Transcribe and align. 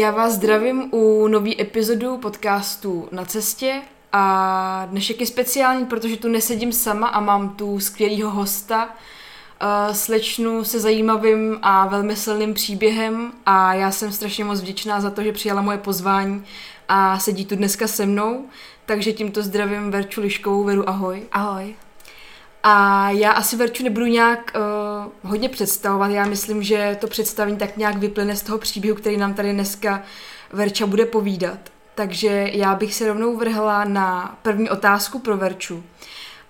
Já 0.00 0.10
vás 0.10 0.32
zdravím 0.32 0.94
u 0.94 1.28
nový 1.28 1.60
epizodu 1.60 2.16
podcastu 2.16 3.08
Na 3.12 3.24
cestě 3.24 3.82
a 4.12 4.86
dnešek 4.90 5.20
je 5.20 5.26
speciální, 5.26 5.86
protože 5.86 6.16
tu 6.16 6.28
nesedím 6.28 6.72
sama 6.72 7.08
a 7.08 7.20
mám 7.20 7.48
tu 7.48 7.80
skvělého 7.80 8.30
hosta, 8.30 8.84
uh, 8.86 9.94
slečnu 9.94 10.64
se 10.64 10.80
zajímavým 10.80 11.58
a 11.62 11.86
velmi 11.86 12.16
silným 12.16 12.54
příběhem 12.54 13.32
a 13.46 13.74
já 13.74 13.90
jsem 13.90 14.12
strašně 14.12 14.44
moc 14.44 14.60
vděčná 14.60 15.00
za 15.00 15.10
to, 15.10 15.22
že 15.22 15.32
přijala 15.32 15.62
moje 15.62 15.78
pozvání 15.78 16.44
a 16.88 17.18
sedí 17.18 17.46
tu 17.46 17.56
dneska 17.56 17.86
se 17.86 18.06
mnou, 18.06 18.44
takže 18.86 19.12
tímto 19.12 19.42
zdravím 19.42 19.90
Verču 19.90 20.20
Liškovou. 20.20 20.64
Veru, 20.64 20.88
ahoj. 20.88 21.22
Ahoj. 21.32 21.74
A 22.62 23.10
já 23.10 23.32
asi 23.32 23.56
Verču 23.56 23.84
nebudu 23.84 24.06
nějak 24.06 24.52
uh, 24.54 25.30
hodně 25.30 25.48
představovat, 25.48 26.10
já 26.10 26.24
myslím, 26.24 26.62
že 26.62 26.96
to 27.00 27.06
představení 27.06 27.56
tak 27.56 27.76
nějak 27.76 27.96
vyplyne 27.96 28.36
z 28.36 28.42
toho 28.42 28.58
příběhu, 28.58 28.96
který 28.96 29.16
nám 29.16 29.34
tady 29.34 29.52
dneska 29.52 30.02
Verča 30.52 30.86
bude 30.86 31.06
povídat. 31.06 31.58
Takže 31.94 32.50
já 32.52 32.74
bych 32.74 32.94
se 32.94 33.08
rovnou 33.08 33.36
vrhla 33.36 33.84
na 33.84 34.38
první 34.42 34.70
otázku 34.70 35.18
pro 35.18 35.36
Verču. 35.36 35.84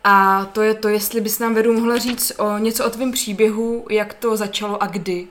A 0.04 0.44
to 0.44 0.62
je 0.62 0.74
to, 0.74 0.88
jestli 0.88 1.20
bys 1.20 1.38
nám 1.38 1.54
Veru 1.54 1.72
mohla 1.72 1.98
říct 1.98 2.32
o 2.38 2.58
něco 2.58 2.86
o 2.86 2.90
tvém 2.90 3.12
příběhu, 3.12 3.86
jak 3.90 4.14
to 4.14 4.36
začalo 4.36 4.82
a 4.82 4.86
kdy. 4.86 5.28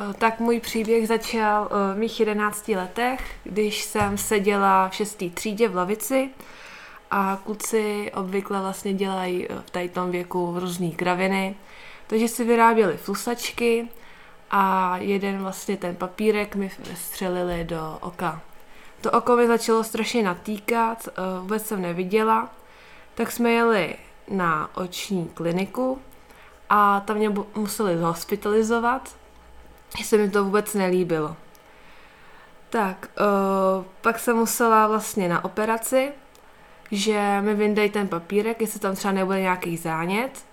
Eh, 0.00 0.14
tak 0.18 0.40
můj 0.40 0.60
příběh 0.60 1.08
začal 1.08 1.68
v 1.94 1.98
mých 1.98 2.20
11 2.20 2.68
letech, 2.68 3.20
když 3.44 3.84
jsem 3.84 4.18
seděla 4.18 4.88
v 4.88 4.94
šestý 4.94 5.30
třídě 5.30 5.68
v 5.68 5.76
lavici 5.76 6.30
a 7.10 7.38
kluci 7.44 8.12
obvykle 8.14 8.60
vlastně 8.60 8.94
dělají 8.94 9.46
eh, 9.50 9.62
v 9.66 9.70
tady 9.70 9.88
tom 9.88 10.10
věku 10.10 10.54
různé 10.58 10.90
kraviny. 10.90 11.56
Takže 12.06 12.28
si 12.28 12.44
vyráběli 12.44 12.96
flusačky 12.96 13.88
a 14.50 14.96
jeden 14.96 15.38
vlastně 15.38 15.76
ten 15.76 15.96
papírek 15.96 16.54
mi 16.54 16.70
střelili 16.94 17.64
do 17.64 17.98
oka. 18.00 18.40
To 19.00 19.10
oko 19.10 19.36
mi 19.36 19.46
začalo 19.46 19.84
strašně 19.84 20.22
natýkat, 20.22 21.08
vůbec 21.40 21.66
jsem 21.66 21.82
neviděla, 21.82 22.50
tak 23.14 23.32
jsme 23.32 23.50
jeli 23.50 23.96
na 24.30 24.70
oční 24.76 25.28
kliniku 25.34 25.98
a 26.70 27.00
tam 27.00 27.16
mě 27.16 27.32
museli 27.54 27.96
hospitalizovat, 27.96 29.16
se 30.02 30.16
mi 30.16 30.30
to 30.30 30.44
vůbec 30.44 30.74
nelíbilo. 30.74 31.36
Tak, 32.70 33.08
uh, 33.20 33.84
pak 34.00 34.18
jsem 34.18 34.36
musela 34.36 34.86
vlastně 34.86 35.28
na 35.28 35.44
operaci, 35.44 36.12
že 36.90 37.40
mi 37.40 37.54
vyndají 37.54 37.90
ten 37.90 38.08
papírek, 38.08 38.60
jestli 38.60 38.80
tam 38.80 38.94
třeba 38.94 39.12
nebude 39.12 39.40
nějaký 39.40 39.76
zánět. 39.76 40.44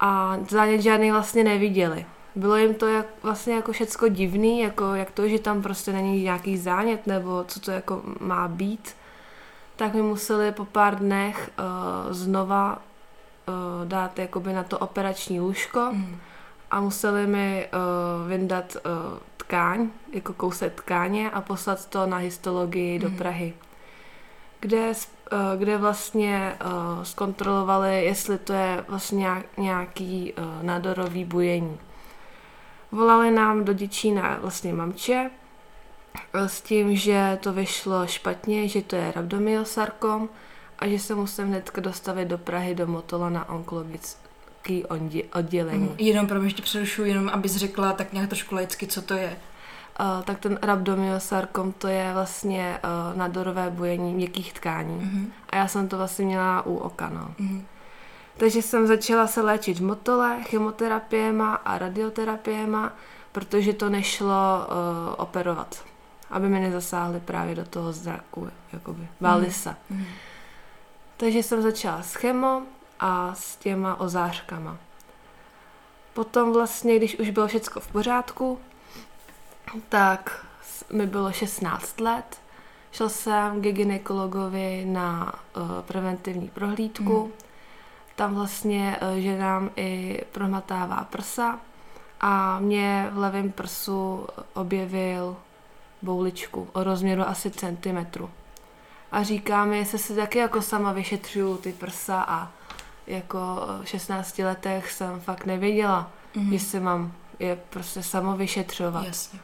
A 0.00 0.38
zánět 0.48 0.80
žádný 0.80 1.10
vlastně 1.10 1.44
neviděli. 1.44 2.06
Bylo 2.34 2.56
jim 2.56 2.74
to 2.74 2.86
jak, 2.86 3.06
vlastně 3.22 3.54
jako 3.54 3.72
všecko 3.72 4.08
divný, 4.08 4.60
jako 4.60 4.94
jak 4.94 5.10
to, 5.10 5.28
že 5.28 5.38
tam 5.38 5.62
prostě 5.62 5.92
není 5.92 6.22
nějaký 6.22 6.58
zánět, 6.58 7.06
nebo 7.06 7.44
co 7.48 7.60
to 7.60 7.70
jako 7.70 8.02
má 8.20 8.48
být. 8.48 8.96
Tak 9.76 9.94
mi 9.94 10.02
museli 10.02 10.52
po 10.52 10.64
pár 10.64 10.98
dnech 10.98 11.50
uh, 11.58 12.12
znova 12.12 12.78
uh, 13.48 13.88
dát 13.88 14.18
jakoby 14.18 14.52
na 14.52 14.62
to 14.62 14.78
operační 14.78 15.40
lůžko. 15.40 15.88
Mm 15.92 16.16
a 16.74 16.80
museli 16.80 17.26
mi 17.26 17.68
uh, 17.72 18.28
vyndat 18.28 18.76
uh, 18.76 19.18
tkáň, 19.36 19.88
jako 20.12 20.32
kousek 20.32 20.74
tkáně 20.74 21.30
a 21.30 21.40
poslat 21.40 21.86
to 21.86 22.06
na 22.06 22.16
histologii 22.16 22.98
do 22.98 23.08
mhm. 23.08 23.18
Prahy, 23.18 23.54
kde, 24.60 24.92
kde 25.58 25.76
vlastně 25.76 26.56
uh, 26.64 27.02
zkontrolovali, 27.02 28.04
jestli 28.04 28.38
to 28.38 28.52
je 28.52 28.84
vlastně 28.88 29.28
nějaký 29.56 30.32
uh, 30.32 30.62
nádorový 30.62 31.24
bujení. 31.24 31.78
Volali 32.92 33.30
nám 33.30 33.64
do 33.64 33.72
Děčína 33.72 34.38
vlastně 34.40 34.72
mamče 34.72 35.30
s 36.34 36.60
tím, 36.60 36.96
že 36.96 37.38
to 37.40 37.52
vyšlo 37.52 38.06
špatně, 38.06 38.68
že 38.68 38.82
to 38.82 38.96
je 38.96 39.12
rabdomyosarkom 39.16 40.28
a 40.78 40.88
že 40.88 40.98
se 40.98 41.14
musím 41.14 41.46
hnedka 41.46 41.80
dostavit 41.80 42.28
do 42.28 42.38
Prahy 42.38 42.74
do 42.74 42.86
Motola 42.86 43.30
na 43.30 43.48
onkologic, 43.48 44.18
lékařský 44.68 44.84
oddělení. 45.34 45.88
Mm, 45.88 45.94
jenom 45.98 46.26
pro 46.26 46.38
mě 46.38 46.46
ještě 46.46 46.62
přerušu, 46.62 47.04
jenom 47.04 47.28
abys 47.28 47.56
řekla 47.56 47.92
tak 47.92 48.12
nějak 48.12 48.28
trošku 48.28 48.54
laicky, 48.54 48.86
co 48.86 49.02
to 49.02 49.14
je. 49.14 49.36
Tak 50.24 50.38
ten 50.38 50.58
rhabdomyosarkom 50.62 51.72
to 51.72 51.88
je 51.88 52.10
vlastně 52.14 52.80
uh, 52.84 53.18
nadorové 53.18 53.70
bujení 53.70 54.14
měkkých 54.14 54.52
tkání. 54.52 55.00
Mm-hmm. 55.00 55.26
A 55.50 55.56
já 55.56 55.68
jsem 55.68 55.88
to 55.88 55.96
vlastně 55.96 56.24
měla 56.24 56.66
u 56.66 56.76
oka, 56.76 57.08
no. 57.08 57.34
Mm-hmm. 57.40 57.62
Takže 58.36 58.62
jsem 58.62 58.86
začala 58.86 59.26
se 59.26 59.42
léčit 59.42 59.78
v 59.78 59.82
motole, 59.82 60.42
chemoterapiema 60.42 61.54
a 61.54 61.78
radioterapiema, 61.78 62.92
protože 63.32 63.72
to 63.72 63.90
nešlo 63.90 64.66
uh, 64.66 65.14
operovat, 65.16 65.84
aby 66.30 66.48
mi 66.48 66.60
nezasáhly 66.60 67.20
právě 67.20 67.54
do 67.54 67.64
toho 67.64 67.92
zraku, 67.92 68.48
jakoby, 68.72 69.08
báli 69.20 69.46
mm-hmm. 69.46 69.62
se. 69.62 69.76
Mm-hmm. 69.92 70.04
Takže 71.16 71.42
jsem 71.42 71.62
začala 71.62 72.02
s 72.02 72.14
chemo, 72.14 72.62
a 73.00 73.34
s 73.34 73.56
těma 73.56 74.00
ozářkama. 74.00 74.76
Potom 76.14 76.52
vlastně, 76.52 76.96
když 76.96 77.18
už 77.18 77.30
bylo 77.30 77.46
všechno 77.46 77.80
v 77.80 77.92
pořádku, 77.92 78.58
tak 79.88 80.46
mi 80.92 81.06
bylo 81.06 81.32
16 81.32 82.00
let. 82.00 82.40
Šel 82.92 83.08
jsem 83.08 83.60
k 83.62 83.64
gynekologovi 83.64 84.84
na 84.84 85.32
uh, 85.56 85.62
preventivní 85.82 86.48
prohlídku. 86.48 87.24
Mm. 87.24 87.32
Tam 88.16 88.34
vlastně 88.34 88.96
uh, 89.02 89.18
že 89.18 89.38
nám 89.38 89.70
i 89.76 90.20
prohmatává 90.32 91.04
prsa 91.10 91.58
a 92.20 92.58
mě 92.58 93.08
v 93.12 93.18
levém 93.18 93.52
prsu 93.52 94.26
objevil 94.54 95.36
bouličku 96.02 96.68
o 96.72 96.84
rozměru 96.84 97.22
asi 97.22 97.50
centimetru. 97.50 98.30
A 99.12 99.22
říká 99.22 99.64
mi, 99.64 99.78
jestli 99.78 99.98
si 99.98 100.16
taky 100.16 100.38
jako 100.38 100.62
sama 100.62 100.92
vyšetřuju 100.92 101.56
ty 101.56 101.72
prsa 101.72 102.22
a 102.28 102.50
jako 103.06 103.66
16 103.84 104.38
letech 104.38 104.92
jsem 104.92 105.20
fakt 105.20 105.46
nevěděla, 105.46 106.10
mm-hmm. 106.34 106.52
jestli 106.52 106.80
mám 106.80 107.12
je 107.38 107.56
prostě 107.70 108.02
samo 108.02 108.36
vyšetřovat. 108.36 109.06
Jasně. 109.06 109.40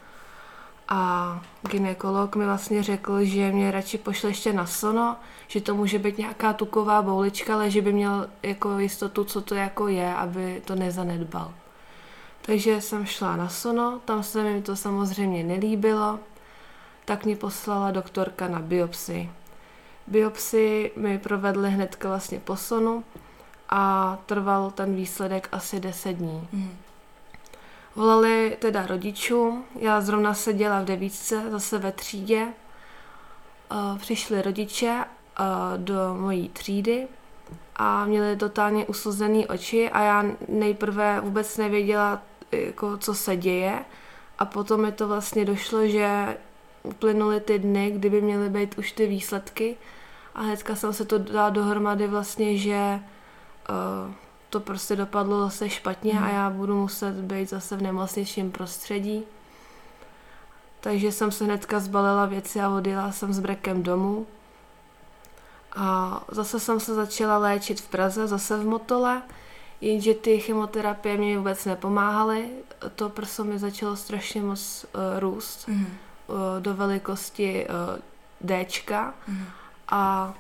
A 0.91 1.41
ginekolog 1.71 2.37
mi 2.37 2.45
vlastně 2.45 2.83
řekl, 2.83 3.25
že 3.25 3.53
mě 3.53 3.71
radši 3.71 3.99
pošle 3.99 4.31
ještě 4.31 4.53
na 4.53 4.67
sono, 4.67 5.17
že 5.49 5.61
to 5.61 5.75
může 5.75 5.99
být 5.99 6.19
nějaká 6.19 6.53
tuková 6.53 7.03
boulička, 7.03 7.55
ale 7.55 7.71
že 7.71 7.83
by 7.83 7.93
měl 7.93 8.27
jako 8.43 8.79
jistotu, 8.79 9.25
co 9.25 9.41
to 9.41 9.55
jako 9.55 9.89
je, 9.89 10.15
aby 10.15 10.63
to 10.65 10.75
nezanedbal. 10.75 11.53
Takže 12.43 12.81
jsem 12.81 13.07
šla 13.07 13.37
na 13.37 13.49
sono, 13.49 14.01
tam 14.05 14.23
se 14.23 14.43
mi 14.43 14.63
to 14.63 14.77
samozřejmě 14.77 15.45
nelíbilo, 15.45 16.19
tak 17.05 17.25
mě 17.25 17.37
poslala 17.37 17.91
doktorka 17.91 18.49
na 18.49 18.59
biopsi. 18.59 19.31
Biopsi 20.07 20.93
mi 20.97 21.19
provedli 21.19 21.71
hnedka 21.71 22.09
vlastně 22.09 22.41
po 22.41 22.57
sonu 22.57 23.05
a 23.69 24.19
trval 24.27 24.71
ten 24.71 24.95
výsledek 24.95 25.49
asi 25.53 25.81
10 25.81 26.13
dní. 26.13 26.49
Mm. 26.53 26.77
Volali 27.97 28.57
teda 28.61 28.87
rodičům, 28.87 29.65
já 29.79 30.01
zrovna 30.01 30.35
seděla 30.35 30.81
v 30.81 30.85
devítce, 30.85 31.51
zase 31.51 31.79
ve 31.79 31.93
třídě. 31.93 32.47
Přišli 33.99 34.43
rodiče 34.43 35.05
do 35.77 36.17
mojí 36.19 36.49
třídy 36.49 37.09
a 37.77 38.05
měli 38.05 38.37
totálně 38.37 38.87
usuzený 38.87 39.47
oči 39.47 39.91
a 39.91 40.03
já 40.03 40.25
nejprve 40.49 41.21
vůbec 41.21 41.57
nevěděla, 41.57 42.23
jako, 42.53 42.99
co 42.99 43.15
se 43.15 43.37
děje. 43.37 43.85
A 44.39 44.45
potom 44.45 44.81
mi 44.83 44.93
to 44.93 45.09
vlastně 45.09 45.45
došlo, 45.45 45.87
že 45.87 46.37
uplynuly 46.83 47.41
ty 47.41 47.59
dny, 47.59 47.91
kdyby 47.91 48.21
měly 48.21 48.51
být 48.51 48.79
už 48.79 48.93
ty 48.93 49.07
výsledky. 49.07 49.77
A 50.35 50.43
hnedka 50.43 50.75
jsem 50.77 50.93
se 50.93 51.05
to 51.05 51.19
dala 51.19 51.51
dohromady 51.51 52.07
vlastně, 52.07 52.57
že 52.57 53.01
uh, 53.71 54.15
to 54.51 54.61
prostě 54.61 54.97
dopadlo 54.97 55.41
zase 55.41 55.71
špatně 55.71 56.13
mm. 56.13 56.25
a 56.25 56.29
já 56.29 56.51
budu 56.51 56.77
muset 56.77 57.15
být 57.15 57.49
zase 57.49 57.77
v 57.77 57.83
nemocničním 57.83 58.51
prostředí. 58.51 59.23
Takže 60.81 61.13
jsem 61.13 61.33
se 61.33 61.45
hnedka 61.45 61.81
zbalila 61.81 62.27
věci 62.27 62.61
a 62.61 62.71
odjela 62.71 63.13
jsem 63.13 63.33
s 63.33 63.41
brekem 63.41 63.83
domů. 63.83 64.27
A 65.77 66.21
zase 66.31 66.61
jsem 66.61 66.81
se 66.81 66.95
začala 66.95 67.39
léčit 67.39 67.81
v 67.81 67.89
Praze, 67.89 68.27
zase 68.27 68.57
v 68.59 68.67
Motole, 68.67 69.23
jenže 69.81 70.15
ty 70.15 70.39
chemoterapie 70.39 71.17
mě 71.17 71.39
vůbec 71.39 71.65
nepomáhaly. 71.65 72.49
To 72.95 73.09
prso 73.09 73.45
mi 73.45 73.59
začalo 73.59 73.97
strašně 73.97 74.43
moc 74.43 74.87
uh, 74.95 75.21
růst 75.21 75.69
mm. 75.69 75.87
uh, 76.27 76.37
do 76.61 76.75
velikosti 76.75 77.67
uh, 77.67 78.67
Dčka. 78.67 79.15
Mm. 79.29 79.45
A 79.89 80.35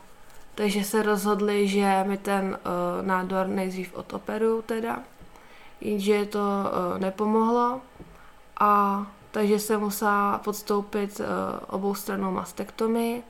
takže 0.60 0.84
se 0.84 1.02
rozhodli, 1.02 1.68
že 1.68 2.04
mi 2.06 2.18
ten 2.18 2.58
uh, 2.60 3.06
nádor 3.06 3.46
nejdřív 3.46 3.94
odoperují 3.94 4.62
teda, 4.62 4.98
jenže 5.80 6.26
to 6.26 6.38
uh, 6.38 6.98
nepomohlo 6.98 7.80
a 8.60 9.06
takže 9.30 9.58
se 9.58 9.78
musela 9.78 10.38
podstoupit 10.38 11.20
uh, 11.20 11.26
oboustranou 11.66 12.30
mastektomii, 12.30 13.22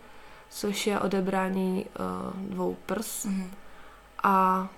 což 0.51 0.87
je 0.87 1.01
odebrání 1.01 1.87
uh, 1.87 2.51
dvou 2.51 2.77
prs. 2.87 3.27
Mm-hmm. 3.27 3.49
A 4.23 4.69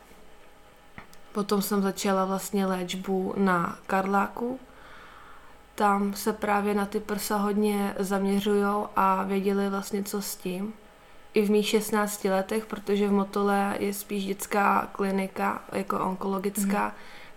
potom 1.32 1.62
jsem 1.62 1.82
začala 1.82 2.24
vlastně 2.24 2.66
léčbu 2.66 3.34
na 3.36 3.78
Karláku, 3.86 4.60
tam 5.74 6.14
se 6.14 6.32
právě 6.32 6.74
na 6.74 6.86
ty 6.86 7.00
prsa 7.00 7.36
hodně 7.36 7.94
zaměřují 7.98 8.86
a 8.96 9.22
věděli 9.22 9.70
vlastně, 9.70 10.02
co 10.02 10.22
s 10.22 10.36
tím. 10.36 10.74
I 11.34 11.42
v 11.42 11.50
mých 11.50 11.68
16 11.68 12.24
letech, 12.24 12.66
protože 12.66 13.08
v 13.08 13.12
Motole 13.12 13.76
je 13.80 13.94
spíš 13.94 14.24
dětská 14.24 14.88
klinika, 14.92 15.62
jako 15.72 16.00
onkologická, 16.00 16.84
mm. 16.84 16.92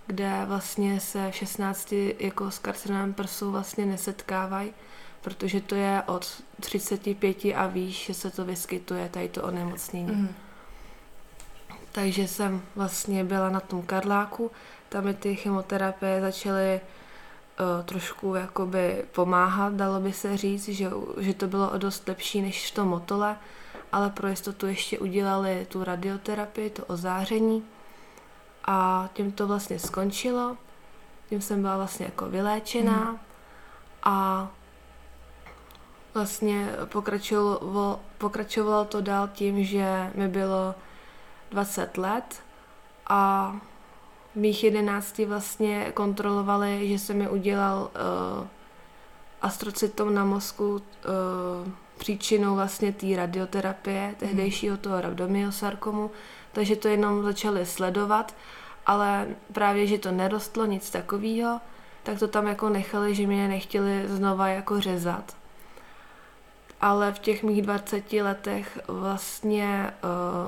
kde 0.07 0.41
vlastně 0.45 0.99
se 0.99 1.31
v 1.31 1.35
16 1.35 1.93
jako 2.19 2.51
s 2.51 2.59
karcinonem 2.59 3.13
prsu 3.13 3.51
vlastně 3.51 3.85
nesetkávají, 3.85 4.73
protože 5.21 5.61
to 5.61 5.75
je 5.75 6.03
od 6.05 6.43
35 6.59 7.37
a 7.55 7.67
výš, 7.67 8.05
že 8.05 8.13
se 8.13 8.31
to 8.31 8.45
vyskytuje, 8.45 9.09
tady 9.09 9.29
to 9.29 9.43
onemocnění. 9.43 10.15
Mm. 10.15 10.35
Takže 11.91 12.27
jsem 12.27 12.61
vlastně 12.75 13.23
byla 13.23 13.49
na 13.49 13.59
tom 13.59 13.81
Karláku, 13.81 14.51
tam 14.89 15.03
mi 15.03 15.13
ty 15.13 15.35
chemoterapie 15.35 16.21
začaly 16.21 16.79
uh, 16.79 17.85
trošku 17.85 18.35
jakoby 18.35 19.05
pomáhat, 19.11 19.73
dalo 19.73 19.99
by 19.99 20.13
se 20.13 20.37
říct, 20.37 20.67
že, 20.69 20.89
že 21.17 21.33
to 21.33 21.47
bylo 21.47 21.71
o 21.71 21.77
dost 21.77 22.07
lepší 22.07 22.41
než 22.41 22.71
to 22.71 22.85
motole, 22.85 23.35
ale 23.91 24.09
pro 24.09 24.27
jistotu 24.27 24.67
ještě 24.67 24.99
udělali 24.99 25.67
tu 25.69 25.83
radioterapii, 25.83 26.69
to 26.69 26.85
ozáření 26.85 27.63
a 28.65 29.09
tím 29.13 29.31
to 29.31 29.47
vlastně 29.47 29.79
skončilo. 29.79 30.57
Tím 31.29 31.41
jsem 31.41 31.61
byla 31.61 31.77
vlastně 31.77 32.05
jako 32.05 32.25
vyléčená 32.25 33.03
hmm. 33.03 33.19
a 34.03 34.47
vlastně 36.13 36.69
pokračovalo, 36.85 37.99
pokračovalo 38.17 38.85
to 38.85 39.01
dál 39.01 39.29
tím, 39.33 39.63
že 39.63 40.11
mi 40.15 40.27
bylo 40.27 40.75
20 41.51 41.97
let 41.97 42.43
a 43.07 43.51
v 44.31 44.35
mých 44.35 44.63
jedenácti 44.63 45.25
vlastně 45.25 45.91
kontrolovali, 45.93 46.87
že 46.89 46.99
se 46.99 47.13
mi 47.13 47.29
udělal 47.29 47.81
uh, 47.81 48.47
astrocytom 49.41 50.13
na 50.13 50.25
mozku 50.25 50.73
uh, 50.73 50.81
příčinou 51.97 52.55
vlastně 52.55 52.91
té 52.91 53.15
radioterapie, 53.15 54.15
tehdejšího 54.19 54.77
toho 54.77 55.01
rabdomyosarkomu, 55.01 56.11
takže 56.51 56.75
to 56.75 56.87
jenom 56.87 57.23
začali 57.23 57.65
sledovat, 57.65 58.35
ale 58.85 59.27
právě, 59.53 59.87
že 59.87 59.97
to 59.97 60.11
nerostlo, 60.11 60.65
nic 60.65 60.89
takového, 60.89 61.61
tak 62.03 62.19
to 62.19 62.27
tam 62.27 62.47
jako 62.47 62.69
nechali, 62.69 63.15
že 63.15 63.27
mě 63.27 63.47
nechtěli 63.47 64.03
znova 64.07 64.47
jako 64.47 64.81
řezat. 64.81 65.37
Ale 66.81 67.13
v 67.13 67.19
těch 67.19 67.43
mých 67.43 67.61
20 67.61 68.13
letech 68.13 68.79
vlastně 68.87 69.93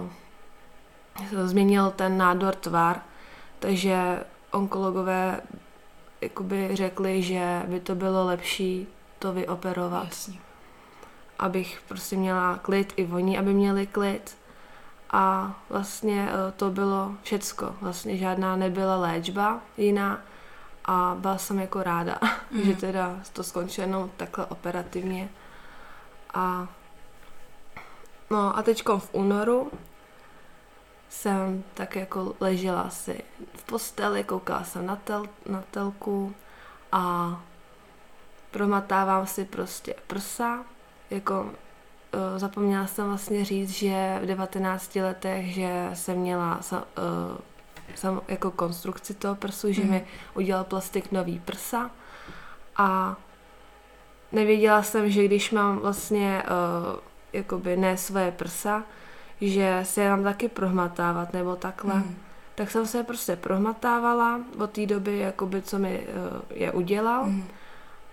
uh, 0.02 1.46
změnil 1.46 1.94
ten 1.96 2.18
nádor 2.18 2.56
tvar, 2.56 3.02
takže 3.60 4.24
onkologové 4.52 5.42
jakoby 6.22 6.70
řekli, 6.74 7.22
že 7.22 7.64
by 7.68 7.80
to 7.80 7.96
bylo 7.96 8.26
lepší 8.26 8.88
to 9.20 9.34
vyoperovat. 9.34 10.06
Jasně. 10.06 10.47
Abych 11.40 11.82
prostě 11.88 12.16
měla 12.16 12.58
klid, 12.58 12.94
i 12.96 13.06
oni, 13.06 13.38
aby 13.38 13.54
měli 13.54 13.88
klid. 13.88 14.38
A 15.12 15.56
vlastně 15.70 16.30
eh, 16.30 16.52
to 16.52 16.70
bylo 16.70 17.16
všecko. 17.24 17.76
Vlastně 17.82 18.18
žádná 18.18 18.56
nebyla 18.56 18.96
léčba 18.96 19.62
jiná 19.78 20.22
a 20.86 21.16
byla 21.20 21.38
jsem 21.38 21.60
jako 21.60 21.84
ráda, 21.84 22.20
mm. 22.52 22.62
že 22.66 22.76
teda 22.76 23.20
to 23.34 23.44
skončilo 23.44 24.10
takhle 24.18 24.46
operativně. 24.46 25.30
A 26.34 26.68
no 28.30 28.58
a 28.58 28.64
teďko 28.64 29.00
v 29.00 29.10
únoru 29.14 29.72
jsem 31.10 31.64
tak 31.74 31.96
jako 31.96 32.36
ležela 32.40 32.90
si 32.90 33.24
v 33.56 33.64
posteli, 33.64 34.24
koukala 34.24 34.64
jsem 34.64 34.86
na, 34.86 34.96
tel, 34.96 35.26
na 35.46 35.64
telku 35.72 36.36
a 36.92 37.42
promatávám 38.52 39.28
si 39.28 39.46
prostě 39.46 39.96
prsa. 40.08 40.66
Jako 41.10 41.42
uh, 41.42 41.50
zapomněla 42.38 42.88
jsem 42.88 43.08
vlastně 43.08 43.46
říct, 43.46 43.70
že 43.70 44.20
v 44.24 44.26
19 44.26 44.96
letech, 44.96 45.54
že 45.54 45.90
jsem 45.94 46.18
měla 46.18 46.60
uh, 46.72 46.82
sam, 47.96 48.22
jako 48.28 48.52
konstrukci 48.52 49.14
toho 49.14 49.36
prsu, 49.36 49.68
mm. 49.68 49.74
že 49.74 49.82
mhm. 49.82 49.92
mi 49.92 50.06
udělal 50.34 50.64
plastik 50.64 51.12
nový 51.12 51.40
prsa 51.40 51.92
a 52.78 53.16
nevěděla 54.32 54.84
jsem, 54.84 55.12
že 55.12 55.26
když 55.26 55.52
mám 55.52 55.78
vlastně 55.78 56.44
uh, 56.44 57.00
jakoby 57.34 57.78
ne 57.78 57.98
své 57.98 58.32
prsa, 58.32 58.84
že 59.42 59.80
se 59.84 60.02
je 60.02 60.10
mám 60.10 60.24
taky 60.24 60.48
prohmatávat 60.48 61.34
nebo 61.34 61.56
takhle. 61.56 61.96
Mm. 61.96 62.16
Tak 62.56 62.72
jsem 62.72 62.86
se 62.86 63.04
prostě 63.04 63.36
prohmatávala 63.36 64.42
od 64.58 64.72
té 64.72 64.86
doby, 64.86 65.20
jakoby, 65.20 65.62
co 65.62 65.80
mi 65.80 66.00
uh, 66.00 66.42
je 66.50 66.72
udělal. 66.72 67.26
Mm. 67.26 67.48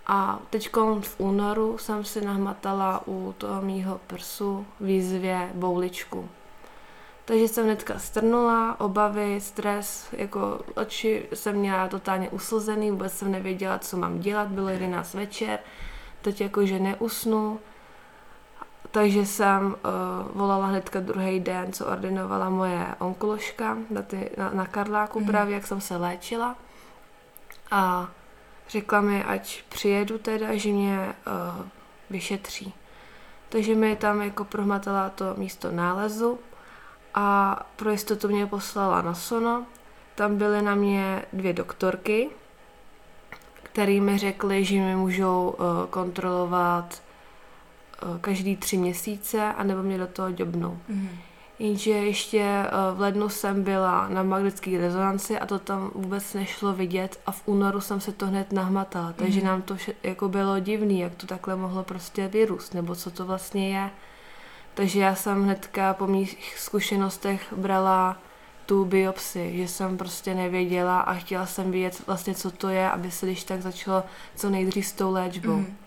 A 0.07 0.39
teď 0.49 0.69
v 1.01 1.19
únoru 1.19 1.77
jsem 1.77 2.03
si 2.03 2.25
nahmatala 2.25 3.01
u 3.07 3.35
toho 3.37 3.61
mýho 3.61 3.99
prsu 4.07 4.65
výzvě 4.79 5.49
bouličku. 5.53 6.29
Takže 7.25 7.47
jsem 7.47 7.65
hnedka 7.65 7.99
strnula, 7.99 8.79
obavy, 8.79 9.41
stres, 9.41 10.07
jako 10.11 10.59
oči 10.75 11.25
jsem 11.33 11.55
měla 11.55 11.87
totálně 11.87 12.29
uslzený, 12.29 12.91
vůbec 12.91 13.13
jsem 13.13 13.31
nevěděla, 13.31 13.79
co 13.79 13.97
mám 13.97 14.19
dělat, 14.19 14.47
bylo 14.47 14.69
11 14.69 15.13
večer, 15.13 15.59
teď 16.21 16.41
jakože 16.41 16.79
neusnu, 16.79 17.59
takže 18.91 19.25
jsem 19.25 19.65
uh, 19.65 20.37
volala 20.37 20.65
hnedka 20.67 20.99
druhý 20.99 21.39
den, 21.39 21.73
co 21.73 21.85
ordinovala 21.85 22.49
moje 22.49 22.87
onkoložka 22.99 23.77
na, 23.89 24.01
ty, 24.01 24.31
na, 24.37 24.49
na 24.49 24.65
Karláku 24.65 25.19
mm. 25.19 25.25
právě, 25.25 25.53
jak 25.53 25.67
jsem 25.67 25.81
se 25.81 25.97
léčila. 25.97 26.55
A 27.71 28.07
řekla 28.69 29.01
mi, 29.01 29.23
ať 29.23 29.63
přijedu 29.69 30.17
teda, 30.17 30.55
že 30.57 30.69
mě 30.69 31.15
uh, 31.27 31.65
vyšetří. 32.09 32.73
Takže 33.49 33.75
mi 33.75 33.95
tam 33.95 34.21
jako 34.21 34.43
prohmatala 34.45 35.09
to 35.09 35.33
místo 35.37 35.71
nálezu 35.71 36.39
a 37.13 37.59
pro 37.75 37.91
jistotu 37.91 38.27
mě 38.27 38.45
poslala 38.45 39.01
na 39.01 39.13
sono. 39.13 39.65
Tam 40.15 40.37
byly 40.37 40.61
na 40.61 40.75
mě 40.75 41.25
dvě 41.33 41.53
doktorky, 41.53 42.29
které 43.63 44.01
mi 44.01 44.17
řekly, 44.17 44.65
že 44.65 44.75
mi 44.75 44.95
můžou 44.95 45.55
uh, 45.59 45.65
kontrolovat 45.89 47.05
Eh, 48.01 48.19
každý 48.21 48.55
tři 48.55 48.77
měsíce, 48.77 49.53
anebo 49.53 49.83
mě 49.83 49.97
do 49.97 50.07
toho 50.07 50.31
děbnou. 50.31 50.79
Mm. 50.87 51.09
Jenže 51.59 51.91
ještě 51.91 52.39
eh, 52.39 52.69
v 52.93 52.99
lednu 52.99 53.29
jsem 53.29 53.63
byla 53.63 54.07
na 54.09 54.23
magnetické 54.23 54.77
rezonanci 54.77 55.39
a 55.39 55.45
to 55.45 55.59
tam 55.59 55.91
vůbec 55.95 56.33
nešlo 56.33 56.73
vidět 56.73 57.19
a 57.25 57.31
v 57.31 57.41
únoru 57.45 57.81
jsem 57.81 58.01
se 58.01 58.11
to 58.11 58.27
hned 58.27 58.51
nahmatala, 58.51 59.13
takže 59.13 59.39
mm. 59.39 59.45
nám 59.45 59.61
to 59.61 59.75
vše, 59.75 59.93
jako 60.03 60.29
bylo 60.29 60.59
divný, 60.59 60.99
jak 60.99 61.15
to 61.15 61.27
takhle 61.27 61.55
mohlo 61.55 61.83
prostě 61.83 62.27
vyrůst, 62.27 62.73
nebo 62.73 62.95
co 62.95 63.11
to 63.11 63.25
vlastně 63.25 63.77
je. 63.77 63.89
Takže 64.73 64.99
já 64.99 65.15
jsem 65.15 65.43
hnedka 65.43 65.93
po 65.93 66.07
mých 66.07 66.53
zkušenostech 66.57 67.53
brala 67.57 68.17
tu 68.65 68.85
biopsi, 68.85 69.57
že 69.57 69.67
jsem 69.67 69.97
prostě 69.97 70.35
nevěděla 70.35 70.99
a 70.99 71.13
chtěla 71.13 71.45
jsem 71.45 71.71
vědět 71.71 72.07
vlastně, 72.07 72.35
co 72.35 72.51
to 72.51 72.69
je, 72.69 72.89
aby 72.89 73.11
se 73.11 73.25
když 73.25 73.43
tak 73.43 73.61
začalo 73.61 74.03
co 74.35 74.49
nejdřív 74.49 74.85
s 74.85 74.91
tou 74.91 75.11
léčbou. 75.11 75.55
Mm. 75.55 75.77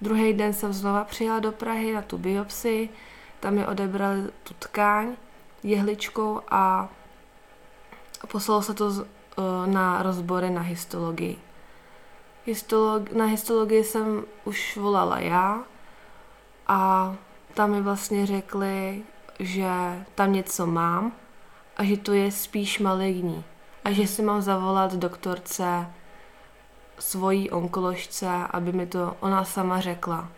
Druhý 0.00 0.32
den 0.32 0.52
jsem 0.52 0.72
znova 0.72 1.04
přijela 1.04 1.40
do 1.40 1.52
Prahy 1.52 1.92
na 1.92 2.02
tu 2.02 2.18
biopsi, 2.18 2.88
tam 3.40 3.54
mi 3.54 3.66
odebrali 3.66 4.22
tu 4.42 4.54
tkáň 4.58 5.16
jehličkou 5.62 6.40
a 6.50 6.88
poslalo 8.32 8.62
se 8.62 8.74
to 8.74 9.04
na 9.66 10.02
rozbory 10.02 10.50
na 10.50 10.60
histologii. 10.60 11.38
Histolog, 12.46 13.12
na 13.12 13.24
histologii 13.24 13.84
jsem 13.84 14.24
už 14.44 14.76
volala 14.76 15.18
já 15.18 15.62
a 16.66 17.14
tam 17.54 17.70
mi 17.70 17.82
vlastně 17.82 18.26
řekli, 18.26 19.02
že 19.38 19.70
tam 20.14 20.32
něco 20.32 20.66
mám 20.66 21.12
a 21.76 21.84
že 21.84 21.96
to 21.96 22.12
je 22.12 22.32
spíš 22.32 22.78
maligní 22.78 23.44
a 23.84 23.92
že 23.92 24.06
si 24.06 24.22
mám 24.22 24.42
zavolat 24.42 24.94
doktorce 24.94 25.86
svojí 26.98 27.50
onkoložce, 27.50 28.28
aby 28.50 28.72
mi 28.72 28.86
to 28.86 29.16
ona 29.20 29.44
sama 29.44 29.80
řekla. 29.80 30.28